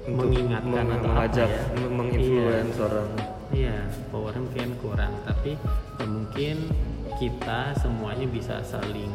Untuk 0.04 0.28
mengingatkan 0.28 0.84
meng- 0.84 0.94
atau 1.00 1.08
mengajak, 1.08 1.48
apa 1.48 1.56
ya 1.56 1.80
meng- 1.80 1.96
menginfluence 1.96 2.76
Iya. 2.76 2.84
orang. 2.84 3.08
Iya, 3.52 3.76
powernya 4.08 4.40
mungkin 4.42 4.70
kurang, 4.80 5.12
tapi 5.24 5.50
eh, 5.96 6.08
mungkin 6.08 6.56
kita 7.16 7.60
semuanya 7.78 8.26
bisa 8.26 8.60
saling 8.62 9.12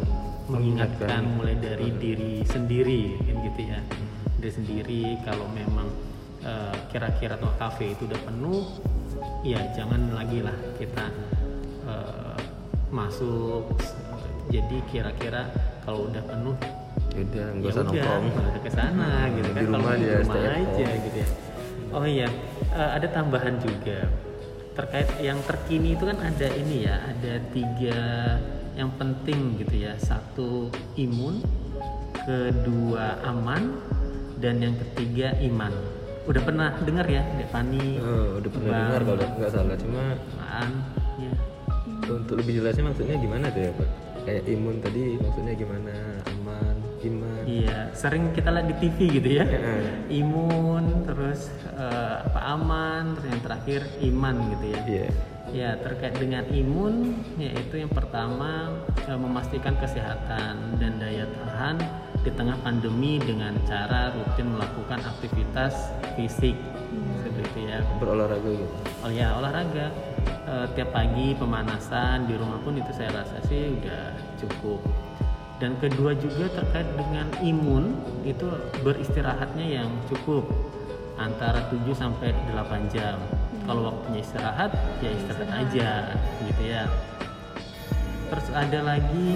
mengingatkan 0.48 1.27
mulai 1.30 1.54
dari 1.58 1.94
diri 1.94 2.42
sendiri, 2.42 3.20
kan 3.20 3.36
gitu 3.46 3.62
ya. 3.68 3.80
Diri 4.38 4.51
sendiri 4.54 5.01
kalau 5.22 5.46
memang 5.51 5.87
eh, 6.48 6.75
kira-kira 6.88 7.36
tuh 7.36 7.51
kafe 7.60 7.92
itu 7.92 8.08
udah 8.08 8.22
penuh, 8.24 8.63
ya 9.44 9.60
jangan 9.75 10.16
lagi 10.16 10.39
lah 10.42 10.56
kita 10.80 11.06
eh, 11.86 12.39
masuk. 12.89 13.68
Jadi 14.48 14.80
kira-kira 14.88 15.51
kalau 15.84 16.08
udah 16.08 16.24
penuh 16.24 16.56
Yaudah, 17.12 17.48
ya 17.51 17.68
usah 17.68 17.84
udah 17.84 17.92
nongkrong. 17.92 18.24
nggak 18.32 18.48
usah 18.48 18.62
ke 18.63 18.72
sana 18.72 19.10
gitu 19.36 19.50
Di 19.50 19.56
kan 19.56 19.63
rumah 19.68 19.80
kalau 19.84 20.00
di 20.00 20.08
rumah 20.08 20.36
at 20.38 20.51
aja 20.56 20.86
home. 20.88 21.04
gitu 21.04 21.18
ya 21.20 21.27
oh 21.92 22.06
iya 22.08 22.27
eh, 22.72 22.89
ada 22.96 23.08
tambahan 23.12 23.56
juga 23.60 24.00
terkait 24.72 25.10
yang 25.20 25.39
terkini 25.44 25.98
itu 25.98 26.04
kan 26.06 26.18
ada 26.22 26.48
ini 26.54 26.77
ya 26.86 26.96
ada 27.01 27.34
tiga 27.51 28.00
yang 28.77 28.92
penting 28.96 29.58
gitu 29.58 29.75
ya 29.84 29.94
satu 29.98 30.70
imun 30.96 31.42
kedua 32.24 33.18
aman 33.25 33.75
dan 34.38 34.62
yang 34.62 34.75
ketiga 34.77 35.34
iman 35.42 35.74
udah 36.28 36.42
pernah 36.44 36.70
dengar 36.84 37.08
ya 37.08 37.24
Dek 37.40 37.50
Fani 37.50 37.98
Oh, 38.04 38.44
udah 38.44 38.50
pernah 38.52 38.72
dengar 38.76 39.02
kalau 39.08 39.26
nggak 39.40 39.52
salah, 39.52 39.76
cuma 39.80 40.04
Aan 40.44 40.72
ya 41.18 41.32
untuk 42.08 42.40
lebih 42.40 42.64
jelasnya 42.64 42.88
maksudnya 42.88 43.16
gimana 43.20 43.52
tuh 43.52 43.62
ya 43.68 43.72
Pak? 43.76 43.90
Kayak 44.28 44.44
imun 44.52 44.76
tadi 44.84 45.04
maksudnya 45.24 45.54
gimana? 45.56 45.96
Aman, 46.36 46.76
iman. 47.00 47.42
Iya, 47.48 47.78
sering 47.96 48.36
kita 48.36 48.52
lihat 48.52 48.68
di 48.68 48.76
TV 48.76 48.98
gitu 49.20 49.30
ya. 49.40 49.46
Heeh. 49.48 49.84
Imun, 50.20 51.08
terus 51.08 51.48
eh, 51.64 52.16
apa 52.28 52.40
aman, 52.60 53.16
terus 53.16 53.28
yang 53.32 53.44
terakhir 53.44 53.82
iman 54.04 54.36
gitu 54.52 54.66
ya. 54.68 54.80
Iya. 54.84 55.08
Ya 55.48 55.70
terkait 55.80 56.20
dengan 56.20 56.44
imun, 56.52 57.24
yaitu 57.40 57.80
yang 57.80 57.92
pertama 57.92 58.76
eh, 59.08 59.16
memastikan 59.16 59.80
kesehatan 59.80 60.76
dan 60.76 60.92
daya 61.00 61.24
tahan 61.24 61.80
di 62.28 62.32
tengah 62.36 62.60
pandemi 62.60 63.24
dengan 63.24 63.56
cara 63.64 64.12
rutin 64.12 64.52
melakukan 64.52 65.00
aktivitas 65.00 65.96
fisik 66.20 66.60
seperti 67.24 67.40
itu 67.56 67.60
ya. 67.72 67.80
Berolahraga 68.04 68.52
gitu. 68.52 68.76
Oh 69.08 69.12
ya 69.12 69.40
olahraga 69.40 69.88
Eh, 70.48 70.68
tiap 70.80 70.96
pagi 70.96 71.36
pemanasan 71.36 72.24
di 72.24 72.40
rumah 72.40 72.56
pun 72.64 72.80
itu 72.80 72.88
saya 72.96 73.12
rasa 73.20 73.36
sih 73.52 73.68
udah 73.68 74.16
cukup. 74.40 74.80
Dan 75.60 75.76
kedua 75.76 76.16
juga 76.16 76.48
terkait 76.48 76.88
dengan 76.96 77.28
imun 77.44 77.92
itu 78.24 78.48
beristirahatnya 78.80 79.68
yang 79.68 79.92
cukup 80.08 80.48
antara 81.20 81.68
7 81.68 81.92
sampai 81.92 82.32
8 82.56 82.88
jam. 82.88 83.20
Kalau 83.68 83.92
waktunya 83.92 84.24
istirahat 84.24 84.72
ya 85.04 85.12
istirahat 85.12 85.52
aja 85.52 86.16
gitu 86.48 86.64
ya. 86.64 86.88
Terus 88.32 88.48
ada 88.56 88.80
lagi 88.88 89.36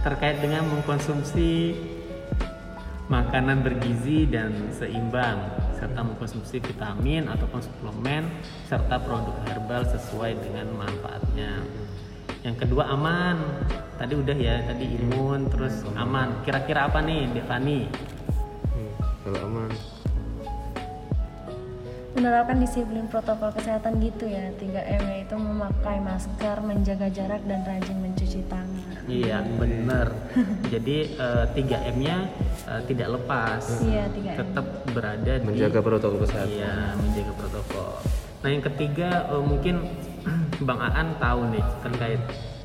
terkait 0.00 0.40
dengan 0.40 0.64
mengkonsumsi 0.72 1.76
makanan 3.12 3.60
bergizi 3.60 4.24
dan 4.24 4.72
seimbang 4.72 5.36
serta 5.76 6.00
mengkonsumsi 6.00 6.64
vitamin 6.64 7.28
ataupun 7.28 7.60
suplemen 7.60 8.24
serta 8.72 8.96
produk 9.04 9.36
herbal 9.44 9.84
sesuai 9.84 10.40
dengan 10.40 10.72
manfaatnya. 10.80 11.60
Yang 12.40 12.66
kedua 12.66 12.88
aman. 12.96 13.36
Tadi 14.00 14.18
udah 14.18 14.34
ya, 14.34 14.64
tadi 14.66 14.98
imun 14.98 15.46
terus 15.52 15.84
aman. 15.94 16.42
Kira-kira 16.42 16.90
apa 16.90 16.98
nih, 16.98 17.30
Devani? 17.30 17.86
Hmm, 17.86 18.92
kalau 19.22 19.40
aman. 19.46 19.70
menerapkan 22.12 22.60
disiplin 22.60 23.08
protokol 23.08 23.50
kesehatan 23.56 23.96
gitu 24.04 24.28
ya 24.28 24.52
3M 24.60 25.02
yaitu 25.16 25.32
memakai 25.32 25.96
masker, 25.96 26.60
menjaga 26.60 27.08
jarak 27.08 27.40
dan 27.48 27.64
rajin 27.64 27.98
mencuci 28.04 28.44
tangan. 28.52 28.81
Iya 29.12 29.38
benar. 29.60 30.08
Jadi 30.72 30.96
eh, 31.20 31.44
3M-nya 31.52 32.16
eh, 32.64 32.82
tidak 32.88 33.08
lepas. 33.20 33.62
Iya 33.84 34.08
3M. 34.08 34.36
Tetap 34.40 34.66
berada 34.96 35.32
di 35.36 35.44
menjaga 35.44 35.80
protokol 35.84 36.18
kesehatan. 36.24 36.56
Iya, 36.56 36.74
menjaga 36.96 37.32
protokol. 37.36 37.92
Nah, 38.42 38.48
yang 38.48 38.64
ketiga 38.64 39.10
eh, 39.28 39.44
mungkin 39.44 39.76
Bang 40.66 40.80
Aan 40.80 41.18
tahu 41.20 41.52
nih 41.52 41.64
terkait 41.84 42.22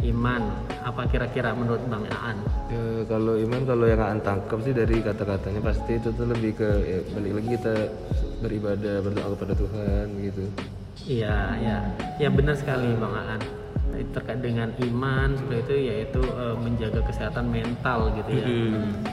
iman. 0.07 0.41
Apa 0.87 1.03
kira-kira 1.11 1.51
menurut 1.51 1.83
Bang 1.91 2.07
Aan? 2.07 2.37
Ya, 2.71 3.03
kalau 3.11 3.35
iman 3.35 3.61
kalau 3.67 3.85
yang 3.89 3.99
aan 3.99 4.21
tangkap 4.23 4.61
sih 4.63 4.71
dari 4.71 5.03
kata-katanya 5.03 5.59
pasti 5.59 5.99
itu 5.99 6.13
tuh 6.15 6.31
lebih 6.31 6.55
ke 6.55 6.69
ya, 6.85 6.99
balik 7.17 7.33
lagi 7.41 7.49
kita 7.59 7.73
beribadah 8.39 8.95
berdoa 9.03 9.27
kepada 9.35 9.53
Tuhan 9.57 10.05
gitu. 10.21 10.43
Iya, 11.07 11.35
ya. 11.59 11.77
Ya 12.21 12.29
benar 12.31 12.55
sekali 12.55 12.93
Bang 12.95 13.15
Aan. 13.15 13.41
Terkait 14.13 14.39
dengan 14.41 14.69
iman 14.77 15.33
seperti 15.33 15.61
itu 15.65 15.75
yaitu 15.89 16.21
eh, 16.21 16.55
menjaga 16.57 17.01
kesehatan 17.05 17.49
mental 17.49 18.13
gitu 18.13 18.29
ya. 18.37 18.47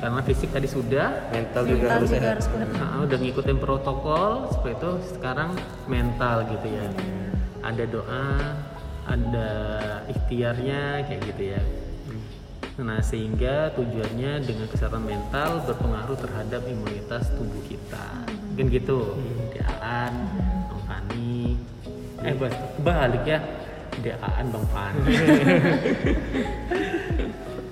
Karena 0.00 0.20
fisik 0.20 0.52
tadi 0.52 0.68
sudah 0.68 1.08
Mental 1.32 1.62
juga 1.64 1.84
Mental 1.88 1.96
harus 1.96 2.08
juga 2.12 2.20
sehat. 2.20 2.32
harus. 2.36 2.46
Nah, 2.76 2.96
udah 3.04 3.18
ngikutin 3.20 3.58
protokol 3.60 4.30
seperti 4.52 4.74
itu 4.80 4.90
sekarang 5.16 5.50
mental 5.88 6.36
gitu 6.52 6.66
ya. 6.68 6.86
Ada 7.64 7.84
doa 7.88 8.24
ada 9.04 9.50
ikhtiarnya 10.08 11.04
kayak 11.08 11.20
gitu 11.32 11.42
ya. 11.56 11.62
Nah 12.74 12.98
sehingga 12.98 13.70
tujuannya 13.78 14.42
dengan 14.42 14.66
kesehatan 14.66 15.06
mental 15.06 15.62
berpengaruh 15.62 16.18
terhadap 16.18 16.62
imunitas 16.66 17.30
tubuh 17.38 17.62
kita. 17.70 18.26
Mungkin 18.50 18.66
gitu. 18.72 19.14
Deaan 19.54 20.12
Bang 20.66 20.82
Fani. 20.88 21.54
Eh 22.24 22.34
balik 22.82 23.24
ya 23.28 23.38
Deaan 24.02 24.44
Bang 24.50 24.66
Fani 24.72 25.02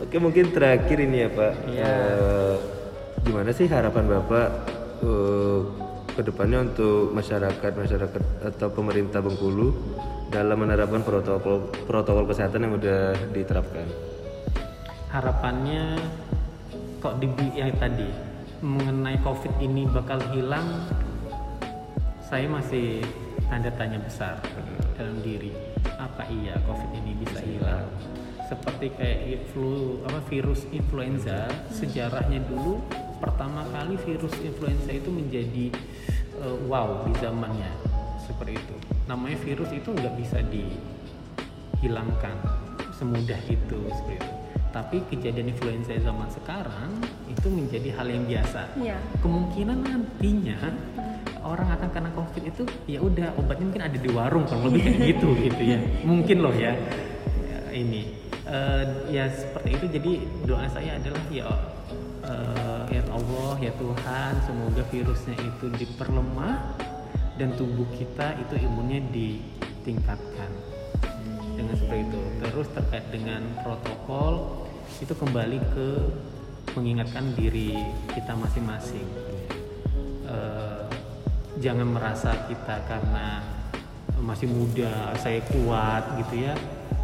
Oke 0.02 0.16
mungkin 0.20 0.52
terakhir 0.52 1.00
ini 1.00 1.24
ya 1.24 1.28
Pak. 1.32 1.52
Iya. 1.72 1.88
Eh, 1.88 2.56
gimana 3.24 3.48
sih 3.48 3.64
harapan 3.64 4.04
Bapak 4.12 4.48
eh, 5.00 5.58
ke 6.12 6.20
depannya 6.20 6.68
untuk 6.68 7.16
masyarakat 7.16 7.72
masyarakat 7.72 8.22
atau 8.44 8.68
pemerintah 8.68 9.24
Bengkulu 9.24 9.72
dalam 10.28 10.60
menerapkan 10.60 11.00
protokol 11.00 11.72
protokol 11.88 12.28
kesehatan 12.28 12.68
yang 12.68 12.76
udah 12.76 13.16
diterapkan? 13.32 13.88
harapannya 15.12 16.00
kok 17.04 17.20
di 17.20 17.28
yang 17.52 17.68
tadi 17.76 18.08
mengenai 18.64 19.20
covid 19.20 19.52
ini 19.60 19.84
bakal 19.84 20.16
hilang 20.32 20.88
saya 22.24 22.48
masih 22.48 23.04
tanda 23.52 23.68
tanya 23.76 24.00
besar 24.00 24.40
dalam 24.96 25.20
diri 25.20 25.52
apa 25.98 26.22
iya 26.30 26.58
covid 26.66 26.90
ini 26.94 27.18
bisa 27.22 27.40
hilang? 27.42 27.88
seperti 28.52 28.92
kayak 29.00 29.48
flu 29.56 30.04
apa 30.04 30.20
virus 30.28 30.68
influenza 30.68 31.48
sejarahnya 31.72 32.44
dulu 32.44 32.84
pertama 33.16 33.64
kali 33.72 33.96
virus 34.04 34.36
influenza 34.44 34.92
itu 34.92 35.08
menjadi 35.08 35.72
eh, 36.36 36.56
wow 36.68 37.06
di 37.08 37.16
zamannya 37.16 37.72
seperti 38.22 38.60
itu. 38.60 38.76
Namanya 39.08 39.38
virus 39.40 39.70
itu 39.72 39.88
nggak 39.88 40.14
bisa 40.20 40.38
dihilangkan 40.46 42.36
semudah 42.98 43.40
itu 43.48 43.78
seperti 43.94 44.20
itu. 44.20 44.32
Tapi 44.72 45.04
kejadian 45.12 45.52
influenza 45.52 45.92
zaman 46.00 46.28
sekarang 46.32 46.90
itu 47.28 47.46
menjadi 47.52 47.92
hal 47.92 48.08
yang 48.08 48.24
biasa. 48.24 48.72
Iya. 48.76 48.96
kemungkinan 49.20 49.78
nantinya 49.84 50.58
orang 51.52 51.68
akan 51.76 51.88
kena 51.92 52.10
covid 52.16 52.42
itu 52.48 52.62
ya 52.88 52.98
udah 53.04 53.36
obatnya 53.36 53.64
mungkin 53.68 53.84
ada 53.84 53.98
di 54.00 54.10
warung 54.10 54.44
kalau 54.48 54.72
lebih 54.72 54.88
kayak 54.88 55.00
gitu 55.12 55.28
gitu 55.46 55.62
ya. 55.62 55.78
Mungkin 56.02 56.36
loh 56.40 56.54
ya, 56.56 56.72
Ya, 57.44 57.60
ini. 57.76 58.08
Eh, 58.48 58.84
ya 59.12 59.28
seperti 59.28 59.68
itu. 59.76 59.86
Jadi 59.92 60.12
doa 60.48 60.64
saya 60.72 60.96
adalah 60.96 61.22
ya 61.28 61.48
eh, 62.24 62.82
ya 62.96 63.02
Allah 63.12 63.52
ya 63.60 63.72
Tuhan 63.76 64.32
semoga 64.48 64.82
virusnya 64.88 65.36
itu 65.36 65.66
diperlemah 65.76 66.56
dan 67.36 67.52
tubuh 67.60 67.86
kita 67.96 68.36
itu 68.40 68.54
imunnya 68.64 69.04
ditingkatkan. 69.12 70.50
Dengan 71.52 71.76
seperti 71.76 72.08
itu. 72.08 72.20
Terus 72.40 72.68
terkait 72.72 73.06
dengan 73.12 73.44
protokol 73.60 74.64
itu 75.04 75.12
kembali 75.12 75.58
ke 75.76 75.88
mengingatkan 76.72 77.36
diri 77.36 77.76
kita 78.16 78.32
masing-masing. 78.32 79.04
Eh, 80.24 80.71
jangan 81.62 81.86
merasa 81.94 82.34
kita 82.50 82.82
karena 82.90 83.38
masih 84.18 84.50
muda 84.50 85.14
saya 85.22 85.38
kuat 85.46 86.02
gitu 86.18 86.50
ya. 86.50 86.54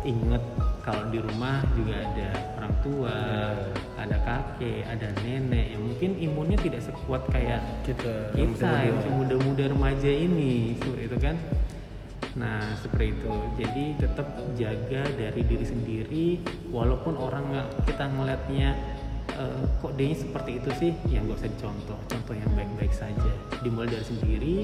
Ingat 0.03 0.43
kalau 0.83 1.07
di 1.15 1.23
rumah 1.23 1.63
juga 1.79 2.03
ada 2.03 2.31
orang 2.59 2.75
tua 2.83 3.19
ada 3.95 4.17
kakek 4.27 4.83
ada 4.87 5.09
nenek 5.23 5.75
yang 5.75 5.83
mungkin 5.85 6.11
imunnya 6.19 6.59
tidak 6.59 6.83
sekuat 6.83 7.23
kayak 7.31 7.63
Kita 7.87 8.35
kita 8.35 8.71
yang 8.87 8.99
masih 8.99 9.13
muda-muda. 9.15 9.65
remaja 9.71 10.11
ini 10.11 10.75
seperti 10.79 11.03
itu 11.07 11.19
kan. 11.23 11.37
Nah 12.39 12.63
seperti 12.83 13.07
itu. 13.15 13.35
Jadi 13.59 13.85
tetap 13.99 14.27
jaga 14.59 15.03
dari 15.15 15.43
diri 15.47 15.67
sendiri 15.67 16.27
walaupun 16.75 17.15
orang 17.15 17.43
nggak 17.55 17.69
kita 17.91 18.05
ngeliatnya 18.11 18.71
eh, 19.39 19.63
kok 19.79 19.93
dia 19.95 20.15
seperti 20.15 20.51
itu 20.59 20.71
sih? 20.77 20.93
Ya 21.09 21.23
nggak 21.23 21.39
usah 21.39 21.51
dicontoh. 21.51 21.99
Contoh 22.11 22.35
yang 22.35 22.51
baik-baik 22.59 22.93
saja. 22.93 23.33
Dimulai 23.63 23.89
dari 23.91 24.07
sendiri 24.07 24.55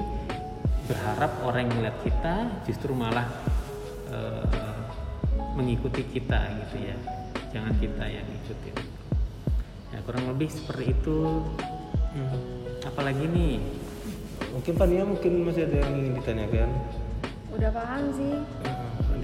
berharap 0.84 1.32
orang 1.46 1.64
yang 1.64 1.72
ngeliat 1.80 1.98
kita 2.04 2.36
justru 2.68 2.92
malah 2.92 3.24
eh, 4.10 4.78
mengikuti 5.54 6.02
kita 6.10 6.38
gitu 6.66 6.76
ya. 6.90 6.96
Jangan 7.54 7.72
kita 7.78 8.04
yang 8.10 8.26
ngikutin. 8.26 8.76
Ya 9.94 9.98
kurang 10.02 10.24
lebih 10.34 10.50
seperti 10.50 10.90
itu. 10.90 11.18
Apalagi 12.82 13.26
nih? 13.30 13.58
Mungkin 14.54 14.74
Pania 14.78 15.02
mungkin 15.02 15.46
masih 15.46 15.66
ada 15.66 15.82
yang 15.82 15.90
ingin 15.98 16.14
ditanyakan. 16.18 16.70
Udah 17.54 17.70
paham 17.74 18.02
sih. 18.14 18.34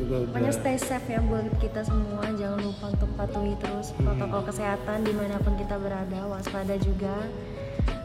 Juga 0.00 0.14
udah. 0.24 0.52
Stay 0.52 0.76
safe 0.80 1.06
ya 1.12 1.20
buat 1.20 1.44
kita 1.60 1.84
semua. 1.84 2.24
Jangan 2.32 2.60
lupa 2.64 2.84
untuk 2.88 3.10
patuhi 3.20 3.54
terus 3.60 3.92
protokol 4.00 4.42
kesehatan 4.48 5.04
di 5.04 5.12
mana 5.12 5.36
pun 5.44 5.54
kita 5.60 5.76
berada. 5.76 6.20
Waspada 6.24 6.74
juga. 6.80 7.14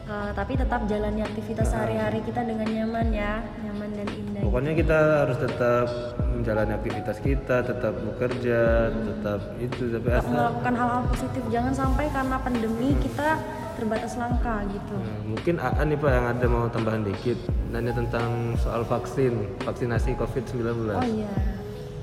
Eh, 0.06 0.30
tapi 0.38 0.54
tetap 0.54 0.86
jalani 0.86 1.18
aktivitas 1.26 1.66
sehari-hari 1.66 2.22
kita 2.22 2.46
dengan 2.46 2.70
nyaman 2.70 3.10
ya, 3.10 3.42
nyaman 3.66 3.90
dan 3.90 4.06
indah. 4.06 4.42
Pokoknya 4.46 4.72
kita 4.78 4.98
harus 5.26 5.38
tetap 5.42 5.86
menjalani 6.30 6.72
aktivitas 6.78 7.18
kita, 7.18 7.56
tetap 7.66 7.90
bekerja, 7.90 8.94
tetap 8.94 9.40
itu 9.58 9.82
tapi 9.90 10.06
Tetap 10.06 10.22
asal 10.22 10.30
melakukan 10.30 10.74
hal-hal 10.78 11.02
positif. 11.10 11.42
Jangan 11.50 11.72
sampai 11.74 12.06
karena 12.14 12.36
pandemi 12.38 12.94
kita 13.02 13.28
terbatas 13.74 14.12
langkah 14.14 14.62
gitu. 14.70 14.94
Nah, 14.94 15.20
mungkin 15.26 15.54
Aan 15.58 15.86
nih 15.90 15.98
Pak 15.98 16.10
yang 16.14 16.26
ada 16.30 16.46
mau 16.46 16.64
tambahan 16.70 17.02
dikit 17.02 17.38
nanya 17.74 17.90
tentang 17.90 18.54
soal 18.62 18.86
vaksin, 18.86 19.42
vaksinasi 19.66 20.14
COVID-19. 20.22 20.86
Oh 20.94 21.02
iya. 21.02 21.34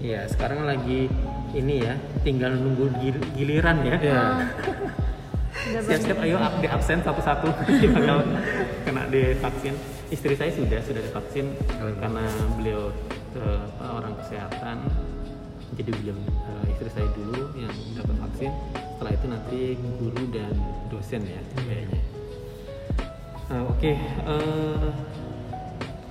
Ya 0.04 0.28
sekarang 0.28 0.68
lagi 0.68 1.08
ini 1.56 1.88
ya 1.88 1.96
tinggal 2.28 2.52
nunggu 2.60 2.92
gil- 3.00 3.30
giliran 3.40 3.80
ya. 3.88 3.96
Iya. 4.04 4.24
Siap-siap 5.88 6.20
ayo 6.28 6.36
di 6.60 6.68
absen 6.68 7.00
satu-satu. 7.00 7.48
Bakal 7.96 8.20
kena 8.84 9.08
divaksin. 9.08 9.74
Istri 10.12 10.36
saya 10.36 10.52
sudah 10.52 10.80
sudah 10.84 11.02
divaksin 11.02 11.56
karena 11.80 12.24
beliau 12.60 12.92
eh, 13.40 13.64
orang 13.80 14.14
kesehatan. 14.20 14.84
Jadi 15.80 15.90
beliau 15.90 16.18
eh, 16.20 16.74
istri 16.76 16.90
saya 16.92 17.08
dulu 17.16 17.56
yang 17.56 17.72
dapat 17.96 18.16
vaksin. 18.28 18.52
Setelah 18.76 19.12
itu 19.16 19.26
nanti 19.32 19.60
guru 19.80 20.24
dan 20.36 20.54
dosen 20.92 21.24
ya 21.24 21.42
kayaknya. 21.56 22.02
Eh, 23.56 23.64
oke 23.64 23.92
eh, 23.96 24.90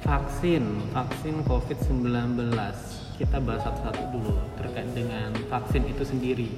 vaksin 0.00 0.64
vaksin 0.96 1.34
COVID-19 1.44 2.40
kita 3.16 3.38
bahas 3.42 3.64
satu-satu 3.64 4.02
dulu 4.14 4.34
terkait 4.60 4.88
dengan 4.94 5.32
vaksin 5.50 5.82
itu 5.88 6.02
sendiri 6.04 6.50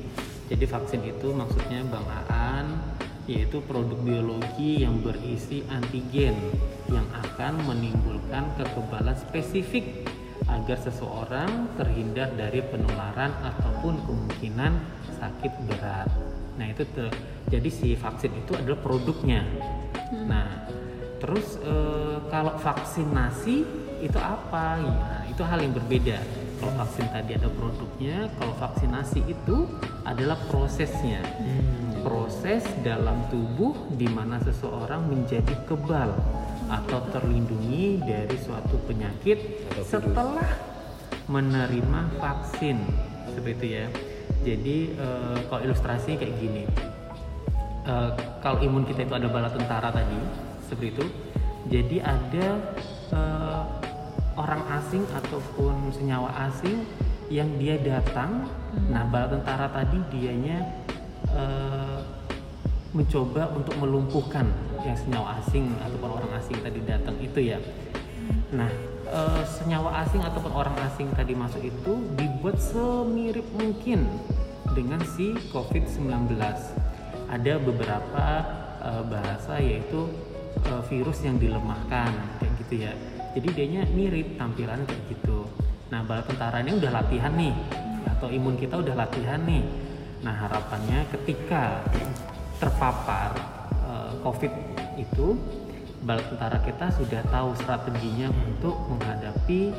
jadi 0.53 0.65
vaksin 0.69 1.01
itu 1.09 1.33
maksudnya 1.33 1.81
Bang 1.89 2.05
Aan 2.29 2.67
yaitu 3.25 3.65
produk 3.65 3.97
biologi 4.05 4.85
yang 4.85 5.01
berisi 5.01 5.65
antigen 5.73 6.37
yang 6.93 7.09
akan 7.17 7.57
menimbulkan 7.65 8.45
kekebalan 8.61 9.17
spesifik 9.17 10.05
agar 10.45 10.77
seseorang 10.77 11.73
terhindar 11.81 12.29
dari 12.37 12.61
penularan 12.69 13.33
ataupun 13.41 13.97
kemungkinan 14.05 14.77
sakit 15.17 15.53
berat. 15.65 16.09
Nah, 16.61 16.67
itu 16.69 16.85
ter- 16.93 17.17
jadi 17.49 17.69
si 17.73 17.97
vaksin 17.97 18.29
itu 18.37 18.53
adalah 18.53 18.77
produknya. 18.85 19.41
Nah, 20.13 20.69
terus 21.25 21.57
eh, 21.65 22.21
kalau 22.29 22.61
vaksinasi 22.61 23.57
itu 24.05 24.19
apa? 24.21 24.85
Ya, 24.85 25.25
itu 25.33 25.41
hal 25.41 25.65
yang 25.65 25.73
berbeda. 25.73 26.44
Kalau 26.65 26.81
vaksin 26.81 27.07
tadi 27.13 27.37
ada 27.37 27.53
produknya, 27.53 28.33
kalau 28.41 28.57
vaksinasi 28.57 29.21
itu 29.29 29.69
adalah 30.09 30.41
prosesnya. 30.49 31.21
Proses 32.01 32.65
dalam 32.81 33.21
tubuh 33.29 33.77
di 33.93 34.09
mana 34.09 34.41
seseorang 34.41 35.05
menjadi 35.05 35.53
kebal 35.69 36.17
atau 36.73 37.05
terlindungi 37.13 38.01
dari 38.01 38.37
suatu 38.41 38.81
penyakit 38.89 39.69
setelah 39.85 40.49
menerima 41.29 42.17
vaksin. 42.17 42.81
Seperti 43.29 43.53
itu 43.61 43.67
ya. 43.69 43.87
Jadi 44.41 44.77
eh, 44.97 45.39
kalau 45.53 45.61
ilustrasinya 45.69 46.17
kayak 46.17 46.37
gini, 46.41 46.65
Eh, 47.85 48.11
kalau 48.41 48.65
imun 48.65 48.89
kita 48.89 49.05
itu 49.05 49.13
ada 49.13 49.29
bala 49.29 49.53
tentara 49.53 49.93
tadi 49.93 50.17
seperti 50.65 50.97
itu, 50.97 51.05
jadi 51.69 51.97
ada 52.01 52.47
eh, 53.13 53.63
orang 54.35 54.63
asing 54.79 55.05
ataupun 55.11 55.91
senyawa 55.95 56.31
asing 56.51 56.83
yang 57.33 57.49
dia 57.57 57.81
datang, 57.81 58.47
nah 58.93 59.07
bala 59.09 59.33
tentara 59.33 59.71
tadi 59.73 59.99
dianya 60.13 60.61
eh, 61.33 61.99
mencoba 62.95 63.51
untuk 63.57 63.75
melumpuhkan 63.83 64.47
yang 64.87 64.95
senyawa 64.95 65.41
asing 65.43 65.67
ataupun 65.83 66.11
orang 66.21 66.31
asing 66.39 66.59
tadi 66.63 66.79
datang 66.85 67.17
itu 67.19 67.41
ya. 67.55 67.59
Nah, 68.55 68.71
eh, 69.09 69.43
senyawa 69.49 70.07
asing 70.07 70.23
ataupun 70.23 70.53
orang 70.55 70.77
asing 70.87 71.11
tadi 71.17 71.35
masuk 71.35 71.65
itu 71.65 71.93
dibuat 72.15 72.61
semirip 72.61 73.47
mungkin 73.57 74.07
dengan 74.79 75.03
si 75.17 75.35
COVID-19. 75.51 76.39
Ada 77.31 77.59
beberapa 77.59 78.27
eh, 78.85 79.03
bahasa 79.11 79.59
yaitu 79.59 80.07
eh, 80.63 80.83
virus 80.87 81.19
yang 81.27 81.41
dilemahkan 81.41 82.15
kayak 82.39 82.53
gitu 82.63 82.75
ya. 82.85 82.95
Jadi 83.35 83.49
dianya 83.51 83.83
mirip 83.91 84.39
tampilannya 84.39 84.87
kayak 84.87 85.03
gitu. 85.11 85.45
Nah, 85.91 86.01
bala 86.07 86.23
tentara 86.23 86.63
ini 86.63 86.79
udah 86.79 86.91
latihan 86.91 87.35
nih 87.35 87.55
atau 88.15 88.31
imun 88.31 88.55
kita 88.55 88.79
udah 88.79 88.95
latihan 88.95 89.43
nih. 89.43 89.63
Nah, 90.23 90.33
harapannya 90.33 91.05
ketika 91.11 91.83
terpapar 92.63 93.35
eh, 93.85 94.13
COVID 94.23 94.53
itu 94.97 95.35
bala 96.07 96.23
tentara 96.23 96.63
kita 96.63 96.95
sudah 96.95 97.23
tahu 97.33 97.57
strateginya 97.59 98.31
untuk 98.31 98.77
menghadapi 98.93 99.73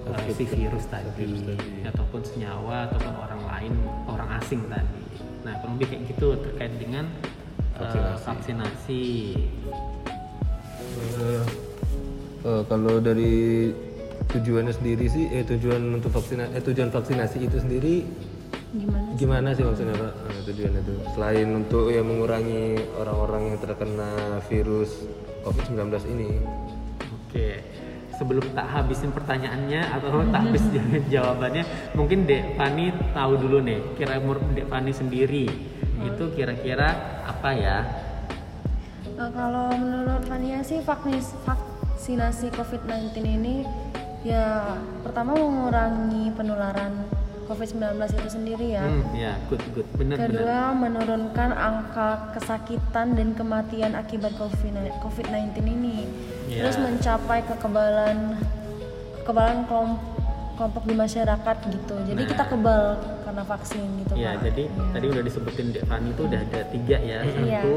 COVID, 0.00 0.34
si 0.34 0.44
virus 0.48 0.84
tadi, 0.88 1.08
virus 1.16 1.40
tadi. 1.44 1.86
ataupun 1.86 2.20
senyawa 2.24 2.88
ataupun 2.88 3.14
orang 3.20 3.42
lain 3.46 3.72
orang 4.08 4.28
asing 4.40 4.64
tadi. 4.66 5.02
Nah 5.44 5.54
kurang 5.60 5.76
lebih 5.76 5.88
kayak 5.92 6.02
gitu 6.14 6.26
terkait 6.40 6.72
dengan 6.80 7.04
eh, 7.78 7.84
Vaksinasi. 7.84 8.24
vaksinasi. 8.24 9.04
Eh, 11.00 11.69
eh, 12.44 12.62
kalau 12.66 12.98
dari 12.98 13.68
tujuannya 14.30 14.70
sendiri 14.70 15.06
sih, 15.08 15.26
eh 15.32 15.42
tujuan 15.42 15.96
untuk 15.96 16.12
vaksinasi, 16.12 16.50
eh 16.54 16.62
tujuan 16.62 16.90
vaksinasi 16.92 17.36
itu 17.40 17.56
sendiri 17.58 17.94
Gimana? 18.70 19.10
gimana 19.18 19.48
sih 19.50 19.64
maksudnya 19.66 19.94
pak? 19.98 20.12
Eh, 20.30 20.42
tujuannya 20.46 20.80
itu 20.80 20.94
selain 21.16 21.48
untuk 21.50 21.90
ya 21.90 22.02
mengurangi 22.04 22.78
orang-orang 22.94 23.42
yang 23.50 23.58
terkena 23.58 24.10
virus 24.46 25.02
COVID-19 25.42 25.90
ini. 26.06 26.30
Oke, 27.10 27.64
sebelum 28.14 28.44
tak 28.54 28.66
habisin 28.68 29.10
pertanyaannya 29.10 29.82
atau 29.90 30.22
tak 30.30 30.42
habis 30.46 30.62
jawabannya, 31.14 31.64
mungkin 31.96 32.28
Dek 32.28 32.54
Fani 32.54 32.94
tahu 33.10 33.32
dulu 33.40 33.58
nih, 33.64 33.80
kira 33.98 34.20
menurut 34.20 34.44
Dek 34.54 34.68
Fani 34.68 34.92
sendiri 34.94 35.50
itu 36.00 36.24
kira-kira 36.32 36.94
apa 37.26 37.50
ya? 37.52 37.78
Eh, 39.18 39.30
kalau 39.34 39.68
menurut 39.74 40.22
Fania 40.30 40.62
sih 40.62 40.78
vaknis- 40.80 41.34
vaksinasi 42.00 42.48
COVID-19 42.56 43.12
ini 43.28 43.68
ya 44.24 44.72
pertama 45.04 45.36
mengurangi 45.36 46.32
penularan 46.32 47.04
COVID-19 47.44 48.00
itu 48.16 48.30
sendiri 48.40 48.72
ya. 48.72 48.88
Hmm, 48.88 49.04
ya, 49.12 49.36
good, 49.52 49.60
good, 49.76 49.84
benar, 50.00 50.16
benar. 50.16 50.32
Kedua, 50.32 50.60
menurunkan 50.80 51.50
angka 51.52 52.32
kesakitan 52.32 53.20
dan 53.20 53.36
kematian 53.36 53.92
akibat 53.92 54.32
COVID- 54.40 54.96
COVID-19 55.04 55.60
ini. 55.60 56.08
Ya. 56.48 56.64
Terus 56.64 56.80
mencapai 56.80 57.44
kekebalan 57.44 58.40
kekebalan 59.20 59.68
kelom- 59.68 60.00
kelompok 60.60 60.84
di 60.84 60.92
masyarakat 60.92 61.56
gitu. 61.72 61.94
Jadi 62.04 62.20
Nah. 62.20 62.30
kita 62.36 62.44
kebal 62.44 62.84
karena 63.24 63.42
vaksin 63.48 63.88
gitu 64.04 64.12
Ya, 64.12 64.36
Pak. 64.36 64.44
jadi 64.44 64.64
Iya. 64.68 64.84
tadi 64.92 65.06
udah 65.08 65.22
disebutin 65.24 65.66
Dek 65.72 65.84
Fani 65.88 66.08
itu 66.12 66.22
udah 66.28 66.40
ada 66.44 66.60
tiga 66.68 66.96
ya. 67.00 67.18
Iya. 67.24 67.32
Satu, 67.64 67.76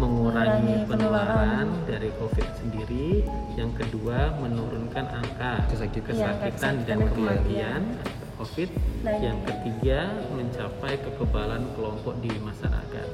mengurangi 0.00 0.48
Mengurangi 0.64 0.88
penularan 0.88 1.66
dari 1.84 2.08
COVID 2.16 2.48
sendiri. 2.56 3.08
Yang 3.54 3.70
kedua, 3.76 4.18
menurunkan 4.40 5.04
angka 5.04 5.52
Kesakitan. 5.68 6.16
Iya, 6.16 6.28
kesakitan 6.32 6.74
dan 6.88 6.98
kematian 7.12 7.82
akibat 7.92 8.32
COVID. 8.40 8.70
Nah, 9.04 9.12
Yang 9.20 9.38
ketiga, 9.44 9.98
mencapai 10.32 10.94
kekebalan 10.96 11.62
kelompok 11.76 12.14
di 12.24 12.32
masyarakat. 12.40 13.08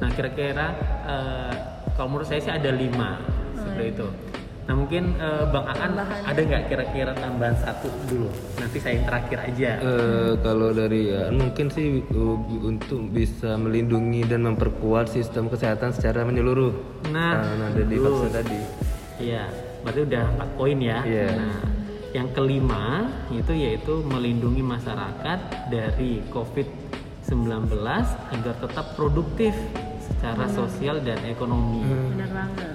Nah, 0.00 0.08
kira-kira 0.08 0.66
eh, 1.04 1.54
kalau 1.92 2.08
menurut 2.10 2.26
saya 2.26 2.40
sih 2.40 2.48
ada 2.50 2.72
lima 2.72 3.20
seperti 3.54 3.92
itu. 3.92 4.08
Nah, 4.64 4.74
mungkin 4.80 5.12
eh, 5.20 5.44
Bang 5.52 5.68
Aan 5.68 5.76
Tambahan. 5.76 6.20
ada 6.24 6.40
nggak 6.40 6.62
kira-kira 6.72 7.12
tambahan 7.12 7.56
satu 7.60 7.88
dulu? 8.08 8.32
Nanti 8.56 8.80
saya 8.80 8.96
yang 8.96 9.06
terakhir 9.12 9.38
aja. 9.44 9.70
Eh, 9.76 10.32
kalau 10.40 10.72
dari 10.72 11.12
ya 11.12 11.28
mungkin 11.28 11.68
sih 11.68 12.00
uh, 12.00 12.36
untuk 12.64 13.12
bisa 13.12 13.60
melindungi 13.60 14.24
dan 14.24 14.48
memperkuat 14.48 15.12
sistem 15.12 15.52
kesehatan 15.52 15.92
secara 15.92 16.24
menyeluruh. 16.24 16.72
Nah, 17.12 17.44
Karena 17.44 17.64
ada 17.76 17.82
di 17.84 17.96
vaksin 18.00 18.32
tadi. 18.32 18.60
Iya, 19.20 19.44
berarti 19.84 20.00
udah 20.08 20.24
4 20.32 20.58
poin 20.58 20.78
ya. 20.80 20.98
Iya. 21.04 21.28
Nah, 21.36 21.60
yang 22.16 22.28
kelima 22.32 23.10
itu 23.36 23.52
yaitu 23.52 24.00
melindungi 24.00 24.64
masyarakat 24.64 25.38
dari 25.68 26.24
COVID-19 26.32 27.68
agar 28.32 28.54
tetap 28.64 28.86
produktif 28.96 29.52
secara 30.00 30.48
sosial 30.48 31.04
dan 31.04 31.20
ekonomi. 31.28 31.84
Benar 32.16 32.30
banget. 32.32 32.72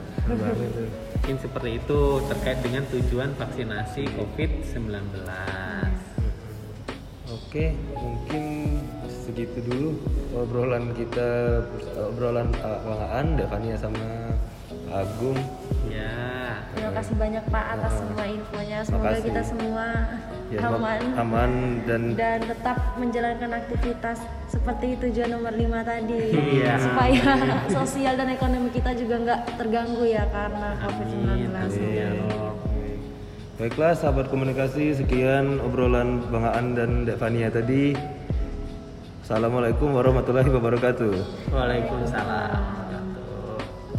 Mungkin 1.30 1.46
seperti 1.46 1.78
itu 1.78 2.02
terkait 2.26 2.58
dengan 2.66 2.82
tujuan 2.90 3.30
vaksinasi 3.38 4.02
COVID-19. 4.18 4.98
Oke, 7.30 7.78
mungkin 7.94 8.44
segitu 9.06 9.62
dulu 9.62 10.02
obrolan 10.34 10.90
kita 10.98 11.62
obrolan 12.02 12.50
Bang 12.58 13.02
Aan, 13.14 13.38
Devania 13.38 13.78
sama 13.78 14.34
Agung. 14.90 15.38
Ya. 15.86 16.66
Terima 16.74 16.98
kasih 16.98 17.14
banyak 17.14 17.46
Pak 17.54 17.66
atas 17.78 17.94
semua 18.02 18.26
infonya. 18.26 18.80
Semoga 18.82 19.06
Makasih. 19.14 19.26
kita 19.30 19.42
semua 19.46 19.86
Ya, 20.50 20.66
aman 20.66 21.14
aman 21.14 21.52
dan 21.86 22.18
dan 22.18 22.42
tetap 22.42 22.98
menjalankan 22.98 23.54
aktivitas 23.54 24.18
seperti 24.50 24.98
tujuan 24.98 25.30
nomor 25.30 25.54
5 25.54 25.62
tadi 25.86 26.34
Iya. 26.34 26.74
supaya 26.82 27.22
sosial 27.78 28.18
dan 28.18 28.34
ekonomi 28.34 28.74
kita 28.74 28.98
juga 28.98 29.22
nggak 29.22 29.40
terganggu 29.62 30.10
ya 30.10 30.26
karena 30.34 30.74
Amin. 30.74 30.82
COVID-19 30.82 31.54
Amin 31.54 31.90
ya 31.94 32.10
Rob. 32.26 32.58
Baiklah 33.60 33.92
sahabat 33.92 34.32
komunikasi, 34.32 34.96
sekian 34.96 35.60
obrolan 35.60 36.24
Bang 36.32 36.48
Aan 36.48 36.74
dan 36.74 37.04
Devania 37.04 37.52
tadi. 37.52 37.92
Assalamualaikum 39.22 39.94
warahmatullahi 39.94 40.48
wabarakatuh. 40.48 41.14
Waalaikumsalam. 41.54 42.79